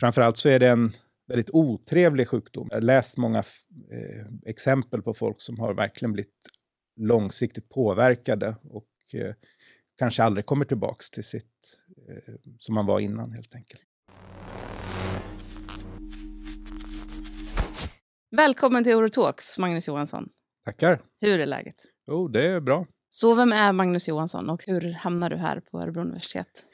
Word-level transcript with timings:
framförallt 0.00 0.36
så 0.36 0.48
är 0.48 0.58
det 0.58 0.68
en 0.68 0.92
väldigt 1.28 1.50
otrevlig 1.50 2.28
sjukdom. 2.28 2.68
Jag 2.70 2.76
har 2.76 2.82
läst 2.82 3.16
många 3.16 3.38
eh, 3.38 4.26
exempel 4.46 5.02
på 5.02 5.14
folk 5.14 5.40
som 5.40 5.60
har 5.60 5.74
verkligen 5.74 6.12
blivit 6.12 6.48
långsiktigt 6.96 7.68
påverkade 7.68 8.56
och 8.62 8.88
eh, 9.14 9.34
kanske 9.98 10.22
aldrig 10.22 10.46
kommer 10.46 10.64
tillbaka 10.64 11.02
till 11.12 11.24
sitt 11.24 11.44
eh, 12.08 12.34
som 12.58 12.74
man 12.74 12.86
var 12.86 13.00
innan 13.00 13.32
helt 13.32 13.54
enkelt. 13.54 13.82
Välkommen 18.36 18.84
till 18.84 18.94
Orotalks, 18.94 19.58
Magnus 19.58 19.88
Johansson. 19.88 20.28
Tackar. 20.64 21.00
Hur 21.20 21.40
är 21.40 21.46
läget? 21.46 21.76
Jo, 22.06 22.28
det 22.28 22.46
är 22.46 22.60
bra. 22.60 22.86
Så 23.08 23.34
vem 23.34 23.52
är 23.52 23.72
Magnus 23.72 24.08
Johansson 24.08 24.50
och 24.50 24.64
hur 24.66 24.92
hamnar 24.92 25.30
du 25.30 25.36
här 25.36 25.60
på 25.60 25.80
Örebro 25.80 26.00
universitet? 26.00 26.64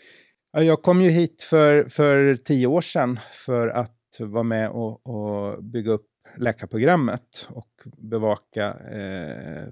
Jag 0.63 0.83
kom 0.83 1.03
ju 1.03 1.11
hit 1.11 1.43
för, 1.43 1.85
för 1.85 2.37
tio 2.37 2.67
år 2.67 2.81
sedan 2.81 3.19
för 3.33 3.69
att 3.69 3.97
vara 4.19 4.43
med 4.43 4.71
och, 4.71 5.07
och 5.07 5.65
bygga 5.65 5.91
upp 5.91 6.07
läkarprogrammet 6.37 7.49
och 7.51 7.83
bevaka 7.85 8.73
eh, 8.73 9.69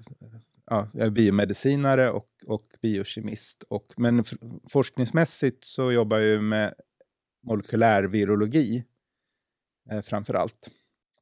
ja, 0.67 0.89
jag 0.93 1.07
är 1.07 1.11
biomedicinare 1.11 2.11
och, 2.11 2.29
och 2.47 2.63
biokemist. 2.83 3.63
Och, 3.63 3.93
men 3.97 4.25
forskningsmässigt 4.71 5.65
så 5.65 5.93
jobbar 5.93 6.19
jag 6.19 6.43
med 6.43 6.75
molekylär 7.43 8.03
virologi 8.03 8.85
eh, 9.91 10.01
framför 10.01 10.35
allt. 10.35 10.71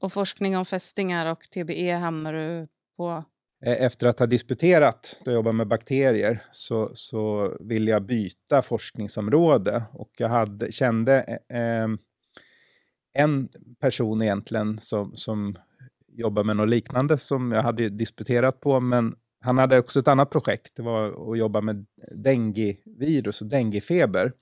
Och 0.00 0.12
forskning 0.12 0.56
om 0.56 0.64
fästingar 0.64 1.32
och 1.32 1.50
TBE 1.50 1.92
hamnar 1.92 2.32
du 2.32 2.68
på? 2.96 3.24
Eh, 3.64 3.82
efter 3.82 4.06
att 4.06 4.18
ha 4.18 4.26
disputerat, 4.26 5.20
då 5.24 5.30
jag 5.30 5.34
jobbade 5.34 5.56
med 5.56 5.68
bakterier, 5.68 6.42
så, 6.52 6.90
så 6.94 7.56
ville 7.60 7.90
jag 7.90 8.06
byta 8.06 8.62
forskningsområde. 8.62 9.82
Och 9.92 10.10
jag 10.18 10.28
hade, 10.28 10.72
kände 10.72 11.40
eh, 11.48 11.82
eh 11.82 11.88
en 13.14 13.48
person 13.80 14.22
egentligen 14.22 14.78
som, 14.78 15.16
som 15.16 15.56
jobbade 16.08 16.46
med 16.46 16.56
något 16.56 16.68
liknande 16.68 17.18
som 17.18 17.52
jag 17.52 17.62
hade 17.62 17.88
disputerat 17.88 18.60
på, 18.60 18.80
men 18.80 19.14
han 19.40 19.58
hade 19.58 19.78
också 19.78 20.00
ett 20.00 20.08
annat 20.08 20.30
projekt, 20.30 20.76
det 20.76 20.82
var 20.82 21.32
att 21.32 21.38
jobba 21.38 21.60
med 21.60 21.86
denguevirus 22.12 23.40
och 23.40 23.46
denguefeber. 23.46 24.32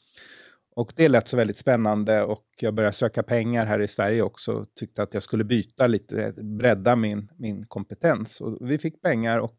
Och 0.80 0.92
det 0.96 1.08
lät 1.08 1.28
så 1.28 1.36
väldigt 1.36 1.56
spännande 1.56 2.22
och 2.22 2.46
jag 2.60 2.74
började 2.74 2.92
söka 2.92 3.22
pengar 3.22 3.66
här 3.66 3.80
i 3.80 3.88
Sverige 3.88 4.22
också 4.22 4.52
och 4.52 4.74
tyckte 4.74 5.02
att 5.02 5.14
jag 5.14 5.22
skulle 5.22 5.44
byta 5.44 5.86
lite, 5.86 6.34
bredda 6.42 6.96
min, 6.96 7.28
min 7.36 7.64
kompetens. 7.64 8.40
Och 8.40 8.58
vi 8.60 8.78
fick 8.78 9.02
pengar 9.02 9.38
och 9.38 9.58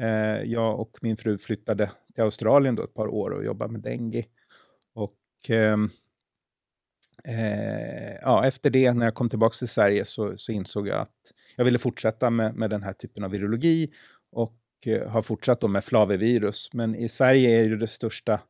eh, 0.00 0.42
jag 0.44 0.80
och 0.80 0.98
min 1.02 1.16
fru 1.16 1.38
flyttade 1.38 1.90
till 2.14 2.24
Australien 2.24 2.76
då 2.76 2.82
ett 2.82 2.94
par 2.94 3.08
år 3.08 3.30
och 3.30 3.44
jobbade 3.44 3.72
med 3.72 3.82
dengue. 3.82 4.24
Och 4.94 5.50
eh, 5.50 5.78
eh, 7.24 8.14
ja, 8.22 8.46
efter 8.46 8.70
det, 8.70 8.92
när 8.92 9.06
jag 9.06 9.14
kom 9.14 9.30
tillbaka 9.30 9.54
till 9.54 9.68
Sverige, 9.68 10.04
så, 10.04 10.36
så 10.36 10.52
insåg 10.52 10.88
jag 10.88 11.00
att 11.00 11.32
jag 11.56 11.64
ville 11.64 11.78
fortsätta 11.78 12.30
med, 12.30 12.54
med 12.54 12.70
den 12.70 12.82
här 12.82 12.92
typen 12.92 13.24
av 13.24 13.30
virologi 13.30 13.92
och 14.32 14.58
eh, 14.86 15.08
har 15.08 15.22
fortsatt 15.22 15.60
då 15.60 15.68
med 15.68 15.84
flavivirus. 15.84 16.70
Men 16.72 16.94
i 16.94 17.08
Sverige 17.08 17.60
är 17.60 17.64
ju 17.64 17.76
det 17.76 17.86
största 17.86 18.40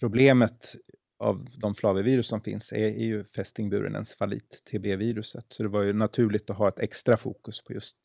problemet 0.00 0.74
av 1.22 1.48
de 1.56 1.74
flavivirus 1.74 2.26
som 2.26 2.40
finns 2.40 2.72
är, 2.72 2.76
är 2.76 3.04
ju 3.04 3.24
fästingburen 3.24 3.94
encefalit, 3.94 4.62
TB-viruset. 4.70 5.46
Så 5.48 5.62
det 5.62 5.68
var 5.68 5.82
ju 5.82 5.92
naturligt 5.92 6.50
att 6.50 6.56
ha 6.56 6.68
ett 6.68 6.78
extra 6.78 7.16
fokus 7.16 7.62
på 7.64 7.72
just 7.72 7.96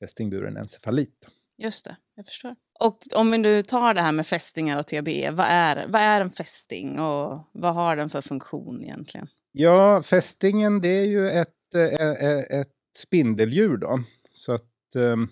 fästingburen 0.00 0.56
encefalit. 0.56 1.26
Just 1.58 1.84
det, 1.84 1.96
jag 2.14 2.26
förstår. 2.26 2.56
Och 2.80 3.02
om 3.14 3.30
vi 3.30 3.38
nu 3.38 3.62
tar 3.62 3.94
det 3.94 4.02
här 4.02 4.12
med 4.12 4.26
fästingar 4.26 4.78
och 4.78 4.86
TBE, 4.86 5.30
vad 5.30 5.46
är, 5.48 5.86
vad 5.88 6.00
är 6.00 6.20
en 6.20 6.30
fästing 6.30 6.98
och 7.00 7.48
vad 7.52 7.74
har 7.74 7.96
den 7.96 8.10
för 8.10 8.20
funktion 8.20 8.82
egentligen? 8.82 9.28
Ja, 9.52 10.02
fästingen 10.02 10.80
det 10.80 10.88
är 10.88 11.04
ju 11.04 11.28
ett, 11.28 11.74
ett, 11.74 12.50
ett 12.50 12.72
spindeldjur 12.96 13.76
då. 13.76 14.00
Så 14.30 14.52
att 14.52 14.94
ehm, 14.96 15.28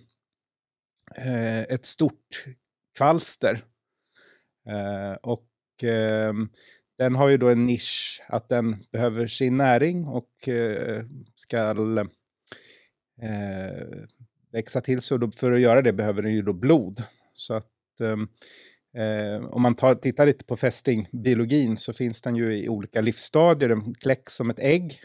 eh, 1.17 1.61
ett 1.61 1.87
stort 1.87 2.45
kvalster. 2.97 3.65
Eh, 4.69 5.13
och 5.23 5.85
eh, 5.85 6.33
den 6.99 7.15
har 7.15 7.29
ju 7.29 7.37
då 7.37 7.49
en 7.49 7.67
nisch 7.67 8.23
att 8.29 8.49
den 8.49 8.85
behöver 8.93 9.27
sin 9.27 9.57
näring 9.57 10.05
och 10.05 10.49
eh, 10.49 11.05
ska 11.35 11.59
eh, 13.23 14.07
växa 14.53 14.81
till 14.81 15.01
sig. 15.01 15.19
Och 15.19 15.35
för 15.35 15.53
att 15.53 15.61
göra 15.61 15.83
det 15.83 15.93
behöver 15.93 16.23
den 16.23 16.33
ju 16.33 16.43
då 16.43 16.53
blod. 16.53 17.03
Så 17.35 17.55
att 17.55 18.01
ehm, 18.01 18.29
eh, 18.97 19.45
om 19.45 19.63
man 19.63 19.75
tar, 19.75 19.95
tittar 19.95 20.27
lite 20.27 20.45
på 20.45 20.57
fästingbiologin 20.57 21.77
så 21.77 21.93
finns 21.93 22.23
den 22.23 22.37
ju 22.37 22.57
i 22.57 22.69
olika 22.69 23.01
livsstadier. 23.01 23.69
Den 23.69 23.95
kläcks 23.95 24.35
som 24.35 24.51
ett 24.51 24.59
ägg 24.59 25.01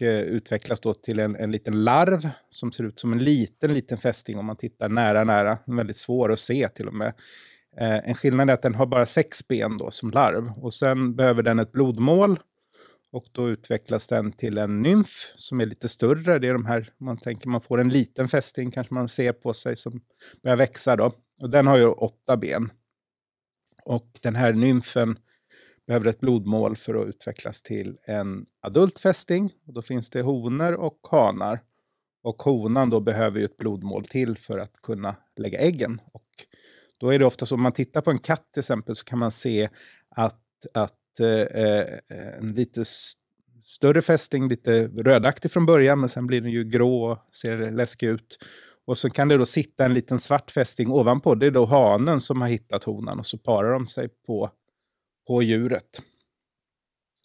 Eh, 0.00 0.20
utvecklas 0.20 0.80
då 0.80 0.94
till 0.94 1.18
en, 1.18 1.36
en 1.36 1.50
liten 1.50 1.84
larv 1.84 2.30
som 2.50 2.72
ser 2.72 2.84
ut 2.84 3.00
som 3.00 3.12
en 3.12 3.18
liten, 3.18 3.74
liten 3.74 3.98
fästing 3.98 4.38
om 4.38 4.46
man 4.46 4.56
tittar 4.56 4.88
nära, 4.88 5.24
nära. 5.24 5.58
Väldigt 5.66 5.96
svår 5.96 6.32
att 6.32 6.40
se 6.40 6.68
till 6.68 6.88
och 6.88 6.94
med. 6.94 7.12
Eh, 7.80 8.08
en 8.08 8.14
skillnad 8.14 8.50
är 8.50 8.54
att 8.54 8.62
den 8.62 8.74
har 8.74 8.86
bara 8.86 9.06
sex 9.06 9.48
ben 9.48 9.76
då 9.76 9.90
som 9.90 10.10
larv 10.10 10.52
och 10.56 10.74
sen 10.74 11.16
behöver 11.16 11.42
den 11.42 11.58
ett 11.58 11.72
blodmål 11.72 12.38
och 13.10 13.26
då 13.32 13.48
utvecklas 13.48 14.08
den 14.08 14.32
till 14.32 14.58
en 14.58 14.82
nymf 14.82 15.32
som 15.36 15.60
är 15.60 15.66
lite 15.66 15.88
större. 15.88 16.38
Det 16.38 16.48
är 16.48 16.52
de 16.52 16.66
här, 16.66 16.92
man 16.98 17.18
tänker 17.18 17.48
man 17.48 17.60
får 17.60 17.80
en 17.80 17.88
liten 17.88 18.28
fästing 18.28 18.70
kanske 18.70 18.94
man 18.94 19.08
ser 19.08 19.32
på 19.32 19.54
sig 19.54 19.76
som 19.76 20.00
börjar 20.42 20.56
växa 20.56 20.96
då. 20.96 21.12
Och 21.40 21.50
den 21.50 21.66
har 21.66 21.76
ju 21.76 21.86
åtta 21.86 22.36
ben. 22.36 22.70
Och 23.84 24.18
den 24.22 24.34
här 24.34 24.52
nymfen 24.52 25.18
behöver 25.86 26.06
ett 26.06 26.20
blodmål 26.20 26.76
för 26.76 26.94
att 26.94 27.08
utvecklas 27.08 27.62
till 27.62 27.98
en 28.04 28.46
adult 28.60 29.00
fästing. 29.00 29.52
Och 29.66 29.72
då 29.72 29.82
finns 29.82 30.10
det 30.10 30.22
honor 30.22 30.72
och 30.74 30.98
hanar. 31.10 31.60
Och 32.22 32.42
honan 32.42 32.90
då 32.90 33.00
behöver 33.00 33.38
ju 33.38 33.44
ett 33.44 33.56
blodmål 33.56 34.04
till 34.04 34.36
för 34.38 34.58
att 34.58 34.82
kunna 34.82 35.16
lägga 35.36 35.58
äggen. 35.58 36.00
Och 36.12 36.24
då 36.98 37.10
är 37.10 37.18
det 37.18 37.24
ofta 37.24 37.46
så, 37.46 37.54
om 37.54 37.62
man 37.62 37.72
tittar 37.72 38.00
på 38.00 38.10
en 38.10 38.18
katt 38.18 38.52
till 38.52 38.60
exempel, 38.60 38.96
så 38.96 39.04
kan 39.04 39.18
man 39.18 39.30
se 39.30 39.68
att, 40.08 40.42
att 40.74 41.20
eh, 41.20 41.86
en 42.38 42.52
lite 42.52 42.84
större 43.64 44.02
fästing, 44.02 44.48
lite 44.48 44.86
rödaktig 44.86 45.50
från 45.50 45.66
början, 45.66 46.00
men 46.00 46.08
sen 46.08 46.26
blir 46.26 46.40
den 46.40 46.50
ju 46.50 46.64
grå 46.64 47.10
och 47.10 47.18
ser 47.34 47.70
läskig 47.70 48.06
ut. 48.06 48.38
Och 48.86 48.98
så 48.98 49.10
kan 49.10 49.28
det 49.28 49.36
då 49.36 49.46
sitta 49.46 49.84
en 49.84 49.94
liten 49.94 50.18
svart 50.18 50.50
fästing 50.50 50.90
ovanpå. 50.90 51.34
Det 51.34 51.46
är 51.46 51.50
då 51.50 51.66
hanen 51.66 52.20
som 52.20 52.40
har 52.40 52.48
hittat 52.48 52.84
honan 52.84 53.18
och 53.18 53.26
så 53.26 53.38
parar 53.38 53.72
de 53.72 53.88
sig 53.88 54.08
på 54.26 54.50
på 55.26 55.42
djuret. 55.42 56.02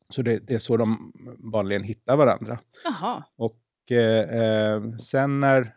Så 0.09 0.21
det, 0.21 0.47
det 0.47 0.53
är 0.53 0.59
så 0.59 0.77
de 0.77 1.13
vanligen 1.39 1.83
hittar 1.83 2.17
varandra. 2.17 2.59
Aha. 2.87 3.23
Och 3.35 3.91
eh, 3.91 4.41
eh, 4.41 4.95
sen 4.97 5.39
när 5.39 5.75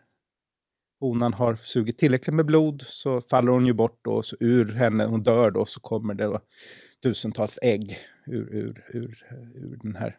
honan 0.99 1.33
har 1.33 1.55
sugit 1.55 1.97
tillräckligt 1.97 2.35
med 2.35 2.45
blod 2.45 2.83
så 2.87 3.21
faller 3.21 3.51
hon 3.51 3.65
ju 3.65 3.73
bort 3.73 4.07
och 4.07 4.25
så 4.25 4.35
ur 4.39 4.73
henne, 4.73 5.05
hon 5.05 5.23
dör 5.23 5.51
då, 5.51 5.65
så 5.65 5.79
kommer 5.79 6.13
det 6.13 6.23
då 6.23 6.39
tusentals 7.03 7.59
ägg 7.61 7.97
ur, 8.27 8.55
ur, 8.55 8.85
ur, 8.89 9.25
ur 9.55 9.79
den 9.83 9.95
här 9.95 10.17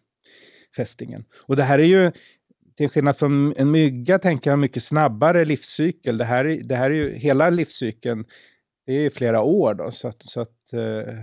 fästingen. 0.76 1.24
Och 1.36 1.56
det 1.56 1.62
här 1.62 1.78
är 1.78 1.84
ju, 1.84 2.12
till 2.76 2.88
skillnad 2.88 3.16
från 3.16 3.54
en 3.56 3.70
mygga, 3.70 4.18
tänker 4.18 4.50
jag, 4.50 4.58
mycket 4.58 4.82
snabbare 4.82 5.44
livscykel. 5.44 6.18
Det 6.18 6.24
här, 6.24 6.44
det 6.44 6.76
här 6.76 6.90
är 6.90 6.94
ju 6.94 7.10
hela 7.10 7.50
livscykeln, 7.50 8.24
det 8.86 8.92
är 8.92 9.00
ju 9.00 9.10
flera 9.10 9.42
år 9.42 9.74
då, 9.74 9.90
så 9.90 10.08
att, 10.08 10.22
så 10.22 10.40
att 10.40 10.72
eh, 10.72 11.14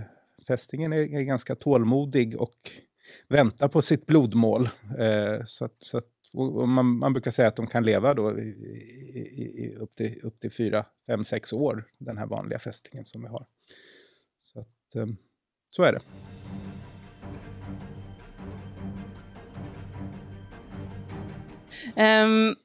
fästingen 0.46 0.92
är, 0.92 0.98
är 0.98 1.22
ganska 1.22 1.54
tålmodig 1.54 2.40
och 2.40 2.70
väntar 3.28 3.68
på 3.68 3.82
sitt 3.82 4.06
blodmål. 4.06 4.68
Eh, 4.98 5.44
så 5.44 5.64
att, 5.64 5.76
så 5.78 5.96
att, 5.98 6.08
och 6.32 6.68
man, 6.68 6.98
man, 6.98 7.12
brukar 7.12 7.30
säga 7.30 7.48
att 7.48 7.56
de 7.56 7.66
kan 7.66 7.84
leva 7.84 8.14
då 8.14 8.38
i, 8.38 8.42
i, 8.42 9.64
i, 9.64 9.76
upp, 9.76 9.94
till, 9.94 10.20
upp 10.22 10.40
till 10.40 10.52
fyra, 10.52 10.86
fem, 11.06 11.24
sex 11.24 11.52
år, 11.52 11.84
den 11.98 12.18
här 12.18 12.26
vanliga 12.26 12.58
fästingen 12.58 13.04
som 13.04 13.22
vi 13.22 13.28
har. 13.28 13.46
Så, 14.38 14.60
att, 14.60 14.94
ehm, 14.94 15.16
så 15.70 15.82
är 15.82 15.92
det. 15.92 16.00
Um, 22.24 22.56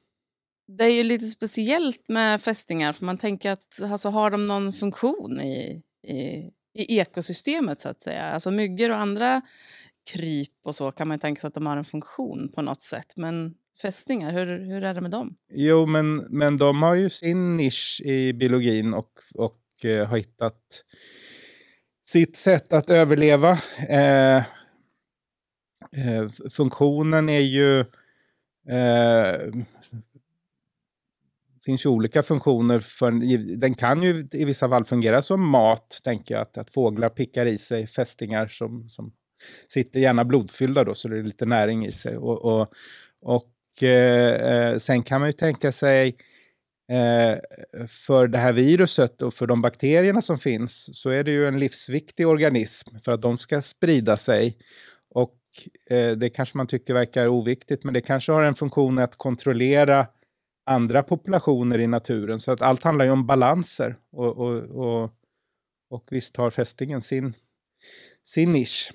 det 0.66 0.84
är 0.84 0.90
ju 0.90 1.02
lite 1.02 1.26
speciellt 1.26 2.08
med 2.08 2.40
fästingar, 2.40 2.92
för 2.92 3.04
man 3.04 3.18
tänker 3.18 3.52
att 3.52 3.82
alltså, 3.82 4.08
har 4.08 4.30
de 4.30 4.46
någon 4.46 4.72
funktion 4.72 5.40
i, 5.40 5.82
i 6.02 6.50
i 6.74 6.98
ekosystemet 6.98 7.80
så 7.80 7.88
att 7.88 8.02
säga. 8.02 8.22
Alltså 8.22 8.50
myggor 8.50 8.90
och 8.90 8.96
andra 8.96 9.42
kryp 10.10 10.52
och 10.62 10.76
så 10.76 10.90
kan 10.90 11.08
man 11.08 11.18
tänka 11.18 11.40
sig 11.40 11.48
att 11.48 11.54
de 11.54 11.66
har 11.66 11.76
en 11.76 11.84
funktion 11.84 12.52
på 12.54 12.62
något 12.62 12.82
sätt. 12.82 13.12
Men 13.16 13.54
fästingar, 13.82 14.32
hur, 14.32 14.46
hur 14.46 14.84
är 14.84 14.94
det 14.94 15.00
med 15.00 15.10
dem? 15.10 15.36
Jo, 15.52 15.86
men, 15.86 16.16
men 16.16 16.56
de 16.56 16.82
har 16.82 16.94
ju 16.94 17.10
sin 17.10 17.56
nisch 17.56 18.02
i 18.04 18.32
biologin 18.32 18.94
och, 18.94 19.10
och 19.34 19.84
eh, 19.84 20.08
har 20.08 20.16
hittat 20.16 20.84
sitt 22.02 22.36
sätt 22.36 22.72
att 22.72 22.90
överleva. 22.90 23.58
Eh, 23.88 24.36
eh, 25.96 26.28
funktionen 26.50 27.28
är 27.28 27.40
ju 27.40 27.84
Det 31.54 31.64
finns 31.64 31.86
ju 31.86 31.90
olika 31.90 32.22
funktioner. 32.22 32.78
För, 32.78 33.10
den 33.56 33.74
kan 33.74 34.02
ju 34.02 34.28
i 34.32 34.44
vissa 34.44 34.68
fall 34.68 34.84
fungera 34.84 35.22
som 35.22 35.48
mat, 35.48 36.00
tänker 36.04 36.34
jag. 36.34 36.42
Att, 36.42 36.58
att 36.58 36.70
fåglar 36.70 37.08
pickar 37.08 37.46
i 37.46 37.58
sig 37.58 37.86
fästingar 37.86 38.46
som, 38.46 38.88
som 38.88 39.12
sitter 39.68 40.00
gärna 40.00 40.24
blodfyllda 40.24 40.84
då, 40.84 40.94
så 40.94 41.08
det 41.08 41.18
är 41.18 41.22
lite 41.22 41.46
näring 41.46 41.86
i 41.86 41.92
sig. 41.92 42.16
Och, 42.16 42.44
och, 42.44 42.72
och 43.20 43.51
Eh, 43.80 43.88
eh, 43.88 44.78
sen 44.78 45.02
kan 45.02 45.20
man 45.20 45.28
ju 45.28 45.32
tänka 45.32 45.72
sig 45.72 46.16
eh, 46.92 47.38
för 47.88 48.28
det 48.28 48.38
här 48.38 48.52
viruset 48.52 49.22
och 49.22 49.34
för 49.34 49.46
de 49.46 49.62
bakterierna 49.62 50.22
som 50.22 50.38
finns 50.38 51.00
så 51.00 51.10
är 51.10 51.24
det 51.24 51.30
ju 51.30 51.46
en 51.46 51.58
livsviktig 51.58 52.26
organism 52.26 52.98
för 53.04 53.12
att 53.12 53.22
de 53.22 53.38
ska 53.38 53.62
sprida 53.62 54.16
sig. 54.16 54.56
Och 55.14 55.36
eh, 55.90 56.10
det 56.10 56.30
kanske 56.30 56.56
man 56.56 56.66
tycker 56.66 56.94
verkar 56.94 57.28
oviktigt, 57.28 57.84
men 57.84 57.94
det 57.94 58.00
kanske 58.00 58.32
har 58.32 58.42
en 58.42 58.54
funktion 58.54 58.98
att 58.98 59.16
kontrollera 59.16 60.06
andra 60.66 61.02
populationer 61.02 61.78
i 61.78 61.86
naturen. 61.86 62.40
Så 62.40 62.52
att 62.52 62.62
allt 62.62 62.82
handlar 62.82 63.04
ju 63.04 63.10
om 63.10 63.26
balanser. 63.26 63.96
Och, 64.12 64.38
och, 64.38 64.62
och, 64.62 65.10
och 65.90 66.08
visst 66.10 66.36
har 66.36 66.50
fästingen 66.50 67.02
sin, 67.02 67.34
sin 68.24 68.52
nisch. 68.52 68.92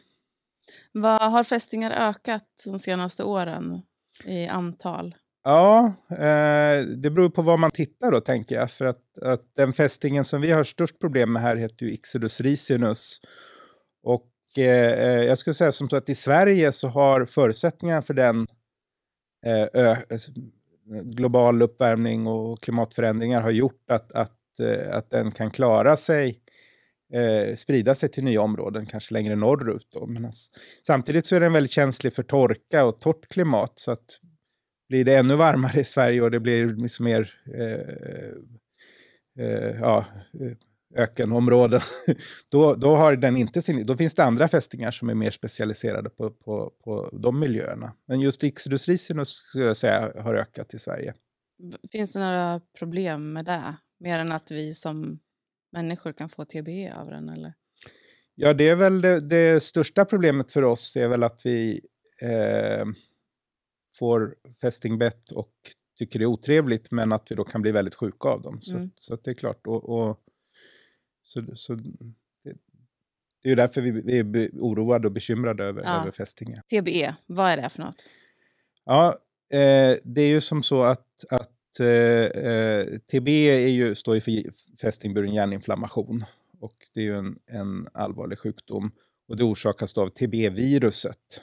Vad 0.92 1.32
har 1.32 1.44
fästingar 1.44 1.92
ökat 1.92 2.46
de 2.66 2.80
senaste 2.80 3.24
åren 3.24 3.82
i 4.26 4.48
antal? 4.48 5.16
Ja, 5.44 5.94
eh, 6.10 6.86
det 6.86 7.12
beror 7.12 7.30
på 7.30 7.42
var 7.42 7.58
man 7.58 7.72
tittar 7.72 8.12
då, 8.12 8.22
tänker 8.22 8.56
jag. 8.56 8.72
För 8.72 8.86
att, 8.86 9.18
att 9.22 9.42
den 9.56 9.74
fästingen 9.74 10.26
som 10.26 10.42
vi 10.42 10.52
har 10.52 10.64
störst 10.64 11.00
problem 11.00 11.34
med 11.34 11.42
här 11.42 11.56
heter 11.56 11.86
ju 11.86 11.92
Ixodus 11.92 12.42
ricinus. 12.42 13.20
Och 14.04 14.32
eh, 14.58 14.92
eh, 14.92 15.24
jag 15.24 15.38
skulle 15.38 15.54
säga 15.54 15.72
som 15.72 15.90
så 15.90 15.96
att 15.96 16.10
i 16.10 16.16
Sverige 16.16 16.72
så 16.72 16.88
har 16.88 17.26
förutsättningarna 17.26 18.02
för 18.02 18.14
den 18.14 18.48
eh, 19.46 19.98
global 21.04 21.62
uppvärmning 21.62 22.28
och 22.28 22.62
klimatförändringar 22.64 23.42
har 23.42 23.52
gjort 23.52 23.92
att, 23.92 24.12
att, 24.12 24.60
eh, 24.60 24.96
att 24.96 25.10
den 25.10 25.32
kan 25.32 25.52
klara 25.52 25.98
sig, 25.98 26.40
eh, 27.14 27.56
sprida 27.56 27.96
sig 27.96 28.10
till 28.10 28.24
nya 28.24 28.42
områden, 28.42 28.86
kanske 28.86 29.14
längre 29.14 29.36
norrut. 29.36 29.88
Då. 29.94 30.06
Men 30.08 30.26
alltså, 30.26 30.52
samtidigt 30.88 31.26
så 31.26 31.36
är 31.36 31.40
den 31.40 31.54
väldigt 31.54 31.72
känslig 31.72 32.14
för 32.14 32.24
torka 32.24 32.86
och 32.86 33.02
torrt 33.02 33.28
klimat. 33.28 33.74
Så 33.76 33.92
att 33.92 34.20
blir 34.90 35.06
det 35.06 35.16
ännu 35.16 35.36
varmare 35.36 35.80
i 35.80 35.84
Sverige 35.84 36.22
och 36.22 36.32
det 36.32 36.40
blir 36.40 36.68
liksom 36.68 37.06
mer 37.06 37.34
eh, 37.56 37.82
eh, 39.46 39.80
ja, 39.82 40.06
eh, 40.40 40.58
ökenområden, 40.96 41.82
då, 42.50 42.74
då, 42.74 42.96
har 42.96 43.16
den 43.16 43.38
inte 43.38 43.62
sin, 43.62 43.86
då 43.86 43.96
finns 43.96 44.16
det 44.16 44.24
andra 44.24 44.48
fästingar 44.48 44.92
som 44.92 45.10
är 45.10 45.16
mer 45.16 45.32
specialiserade 45.32 46.10
på, 46.10 46.30
på, 46.30 46.74
på 46.84 47.10
de 47.14 47.40
miljöerna. 47.40 47.94
Men 48.08 48.20
just 48.20 48.44
Ixodus 48.44 48.88
ricinus 48.88 49.30
skulle 49.30 49.66
jag 49.66 49.78
säga 49.78 50.14
har 50.20 50.36
ökat 50.36 50.74
i 50.74 50.80
Sverige. 50.80 51.14
Finns 51.92 52.14
det 52.14 52.20
några 52.20 52.62
problem 52.80 53.34
med 53.34 53.46
det? 53.46 53.76
Mer 54.00 54.20
än 54.20 54.32
att 54.32 54.52
vi 54.52 54.74
som 54.74 55.20
människor 55.72 56.14
kan 56.14 56.30
få 56.30 56.46
TBE 56.46 56.94
av 56.96 57.10
den? 57.10 57.30
Eller? 57.30 57.54
Ja, 58.36 58.54
det 58.54 58.70
är 58.70 58.76
väl 58.76 59.02
det, 59.02 59.20
det 59.20 59.64
största 59.64 60.06
problemet 60.06 60.52
för 60.52 60.64
oss 60.64 60.96
är 60.96 61.08
väl 61.08 61.24
att 61.24 61.42
vi 61.46 61.82
eh, 62.22 62.86
får 63.94 64.36
fästingbett 64.62 65.32
och 65.32 65.54
tycker 65.98 66.20
det 66.20 66.26
är 66.26 66.28
otrevligt, 66.28 66.92
men 66.92 67.12
att 67.12 67.32
vi 67.32 67.36
då 67.36 67.44
kan 67.44 67.62
bli 67.62 67.72
väldigt 67.72 67.96
sjuka 67.96 68.30
av 68.30 68.42
dem. 68.42 68.62
Så, 68.62 68.76
mm. 68.76 68.92
så 69.00 69.16
det 69.16 69.32
är 69.32 69.36
klart. 69.36 69.68
Och, 69.68 69.90
och 69.90 70.20
så, 71.24 71.44
så 71.56 71.74
det, 71.74 72.54
det 73.44 73.52
är 73.52 73.56
därför 73.56 73.82
vi, 73.82 73.92
vi 73.92 74.20
är 74.20 74.50
oroade 74.54 75.08
och 75.08 75.14
bekymrade 75.14 75.64
över, 75.64 75.84
ja. 75.84 76.02
över 76.02 76.12
fästingar. 76.12 76.62
TBE, 76.62 77.16
vad 77.26 77.52
är 77.52 77.58
det 77.58 77.70
för 77.70 77.84
något? 77.84 78.10
Ja, 78.86 79.10
eh, 79.50 79.98
det 80.04 80.22
är 80.22 80.30
ju 80.30 80.42
som 80.42 80.64
så 80.64 80.84
att, 80.84 81.26
att 81.30 81.57
eh, 81.80 82.26
eh 82.26 82.86
TB 83.12 83.28
är 83.50 83.68
ju, 83.68 83.96
står 83.96 84.16
ju 84.16 84.22
för 84.22 84.44
fästingburen 84.82 85.34
hjärninflammation. 85.34 86.26
Och 86.60 86.76
det 86.94 87.00
är 87.00 87.04
ju 87.04 87.16
en, 87.16 87.40
en 87.46 87.88
allvarlig 87.94 88.40
sjukdom. 88.40 88.92
Och 89.28 89.38
det 89.38 89.44
orsakas 89.44 89.98
av 89.98 90.10
TB-viruset. 90.10 91.42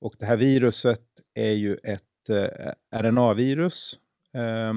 Och 0.00 0.14
det 0.18 0.26
här 0.26 0.36
viruset 0.36 1.04
är 1.34 1.52
ju 1.52 1.74
ett 1.74 2.30
eh, 2.30 3.00
RNA-virus. 3.00 3.98
eh, 4.32 4.74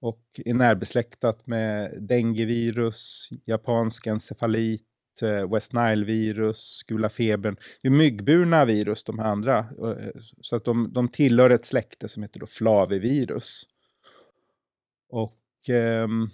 och 0.00 0.40
är 0.44 0.54
närbesläktat 0.54 1.46
med 1.46 2.02
denguevirus, 2.02 3.28
japansk 3.44 4.06
encefalit, 4.06 4.82
Eh, 5.22 5.52
West 5.52 5.72
Nile-virus, 5.72 6.82
gula 6.86 7.08
febern. 7.08 7.56
Det 7.82 7.88
är 7.88 7.92
myggburna 7.92 8.64
virus, 8.64 9.04
de 9.04 9.18
här 9.18 9.26
andra. 9.26 9.58
Eh, 9.58 10.20
så 10.40 10.56
att 10.56 10.64
de, 10.64 10.92
de 10.92 11.08
tillhör 11.08 11.50
ett 11.50 11.66
släkte 11.66 12.08
som 12.08 12.22
heter 12.22 12.40
då 12.40 12.46
flavivirus. 12.46 13.66
Och 15.08 15.68
ehm, 15.68 16.28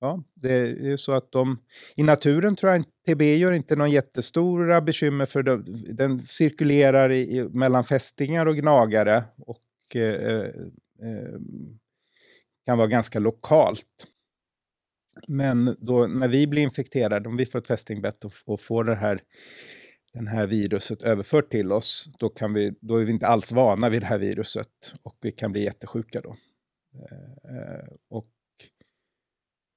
ja, 0.00 0.22
det 0.34 0.54
är 0.92 0.96
så 0.96 1.12
att 1.12 1.32
de... 1.32 1.58
I 1.96 2.02
naturen 2.02 2.56
tror 2.56 2.72
jag 2.72 2.84
TB 3.06 3.22
gör 3.22 3.52
inte 3.52 3.76
någon 3.76 3.90
jättestora 3.90 4.80
bekymmer 4.80 5.26
för 5.26 5.42
de, 5.42 5.64
den 5.88 6.26
cirkulerar 6.26 7.12
i, 7.12 7.48
mellan 7.50 7.84
fästingar 7.84 8.46
och 8.46 8.56
gnagare. 8.56 9.24
Och 9.38 9.96
eh, 9.96 10.02
eh, 10.02 10.50
ehm, 11.02 11.78
kan 12.66 12.78
vara 12.78 12.88
ganska 12.88 13.18
lokalt. 13.18 14.06
Men 15.26 15.76
då, 15.78 16.06
när 16.06 16.28
vi 16.28 16.46
blir 16.46 16.62
infekterade, 16.62 17.28
om 17.28 17.36
vi 17.36 17.46
får 17.46 17.58
ett 17.58 17.66
fästingbett 17.66 18.24
och, 18.24 18.32
och 18.44 18.60
får 18.60 18.84
det 18.84 18.94
här, 18.94 19.20
den 20.12 20.26
här 20.26 20.46
viruset 20.46 21.02
överfört 21.02 21.50
till 21.50 21.72
oss, 21.72 22.08
då, 22.18 22.28
kan 22.28 22.54
vi, 22.54 22.74
då 22.80 22.96
är 22.96 23.04
vi 23.04 23.12
inte 23.12 23.26
alls 23.26 23.52
vana 23.52 23.88
vid 23.88 24.02
det 24.02 24.06
här 24.06 24.18
viruset 24.18 24.92
och 25.02 25.16
vi 25.20 25.30
kan 25.30 25.52
bli 25.52 25.64
jättesjuka 25.64 26.20
då. 26.20 26.36
Eh, 27.50 27.88
och 28.10 28.28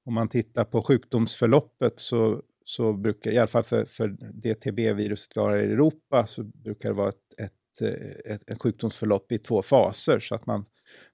om 0.06 0.14
man 0.14 0.30
tittar 0.30 0.64
på 0.66 0.84
sjukdomsförloppet 0.84 1.94
så, 2.00 2.42
så 2.64 2.94
brukar, 2.94 3.32
i 3.32 3.38
alla 3.38 3.48
fall 3.48 3.64
för, 3.64 3.86
för 3.86 4.16
det 4.34 4.56
TB-viruset 4.56 5.38
vi 5.38 5.42
har 5.42 5.58
i 5.58 5.72
Europa, 5.72 6.28
så 6.28 6.44
brukar 6.44 6.90
det 6.90 6.96
vara 6.96 7.10
ett, 7.10 7.40
ett, 7.42 7.82
ett, 8.26 8.50
ett 8.50 8.62
sjukdomsförlopp 8.62 9.32
i 9.32 9.38
två 9.38 9.62
faser. 9.62 10.20
Så 10.20 10.36
att 10.36 10.46
man 10.46 10.66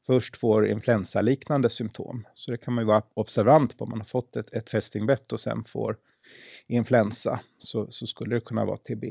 först 0.06 0.38
får 0.38 0.68
influensaliknande 0.68 1.70
symptom. 1.70 2.28
Så 2.34 2.52
det 2.52 2.58
kan 2.58 2.74
man 2.74 2.82
ju 2.82 2.88
vara 2.88 3.02
observant 3.14 3.78
på. 3.78 3.84
Om 3.84 3.90
man 3.90 4.00
har 4.00 4.06
fått 4.06 4.36
ett, 4.36 4.54
ett 4.54 4.70
fästingbett 4.70 5.34
och 5.34 5.40
sen 5.40 5.64
får 5.64 5.98
influensa 6.68 7.40
så, 7.60 7.92
så 7.92 8.08
skulle 8.08 8.36
det 8.36 8.40
kunna 8.40 8.66
vara 8.66 8.78
TB. 8.78 9.04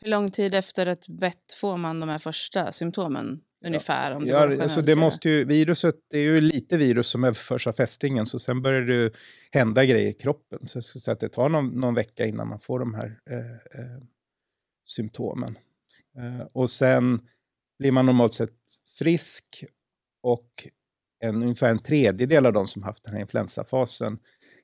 Hur 0.00 0.10
lång 0.10 0.30
tid 0.30 0.54
efter 0.54 0.86
ett 0.86 1.08
bett 1.08 1.54
får 1.54 1.76
man 1.76 2.00
de 2.00 2.08
här 2.08 2.18
första 2.18 2.72
symptomen? 2.72 3.40
Ungefär? 3.64 4.10
Ja, 4.10 4.16
om 4.16 4.24
det 4.24 4.30
ja, 4.30 4.62
alltså 4.62 4.82
det 4.82 4.96
måste 4.96 5.28
ju, 5.28 5.44
viruset, 5.44 5.94
det 6.10 6.18
är 6.18 6.22
ju 6.22 6.40
lite 6.40 6.76
virus 6.76 7.08
som 7.08 7.24
överförs 7.24 7.66
av 7.66 7.72
fästingen 7.72 8.26
så 8.26 8.38
sen 8.38 8.62
börjar 8.62 8.82
det 8.82 9.12
hända 9.52 9.84
grejer 9.84 10.10
i 10.10 10.14
kroppen. 10.14 10.58
Så, 10.66 10.82
så 10.82 11.10
att 11.12 11.20
det 11.20 11.28
tar 11.28 11.48
någon, 11.48 11.68
någon, 11.68 11.94
vecka 11.94 12.26
innan 12.26 12.48
man 12.48 12.58
får 12.58 12.78
de 12.78 12.94
här 12.94 13.18
eh, 13.30 13.80
eh, 13.80 14.02
symptomen. 14.86 15.58
Eh, 16.16 16.46
och 16.52 16.70
sen 16.70 17.20
blir 17.78 17.92
man 17.92 18.06
normalt 18.06 18.32
sett 18.32 18.50
frisk 18.94 19.64
och 20.22 20.68
en, 21.20 21.42
ungefär 21.42 21.70
en 21.70 21.78
tredjedel 21.78 22.46
av 22.46 22.52
de 22.52 22.66
som 22.66 22.82
haft 22.82 23.04
den 23.04 23.14
här 23.14 23.20
influensafasen 23.20 24.18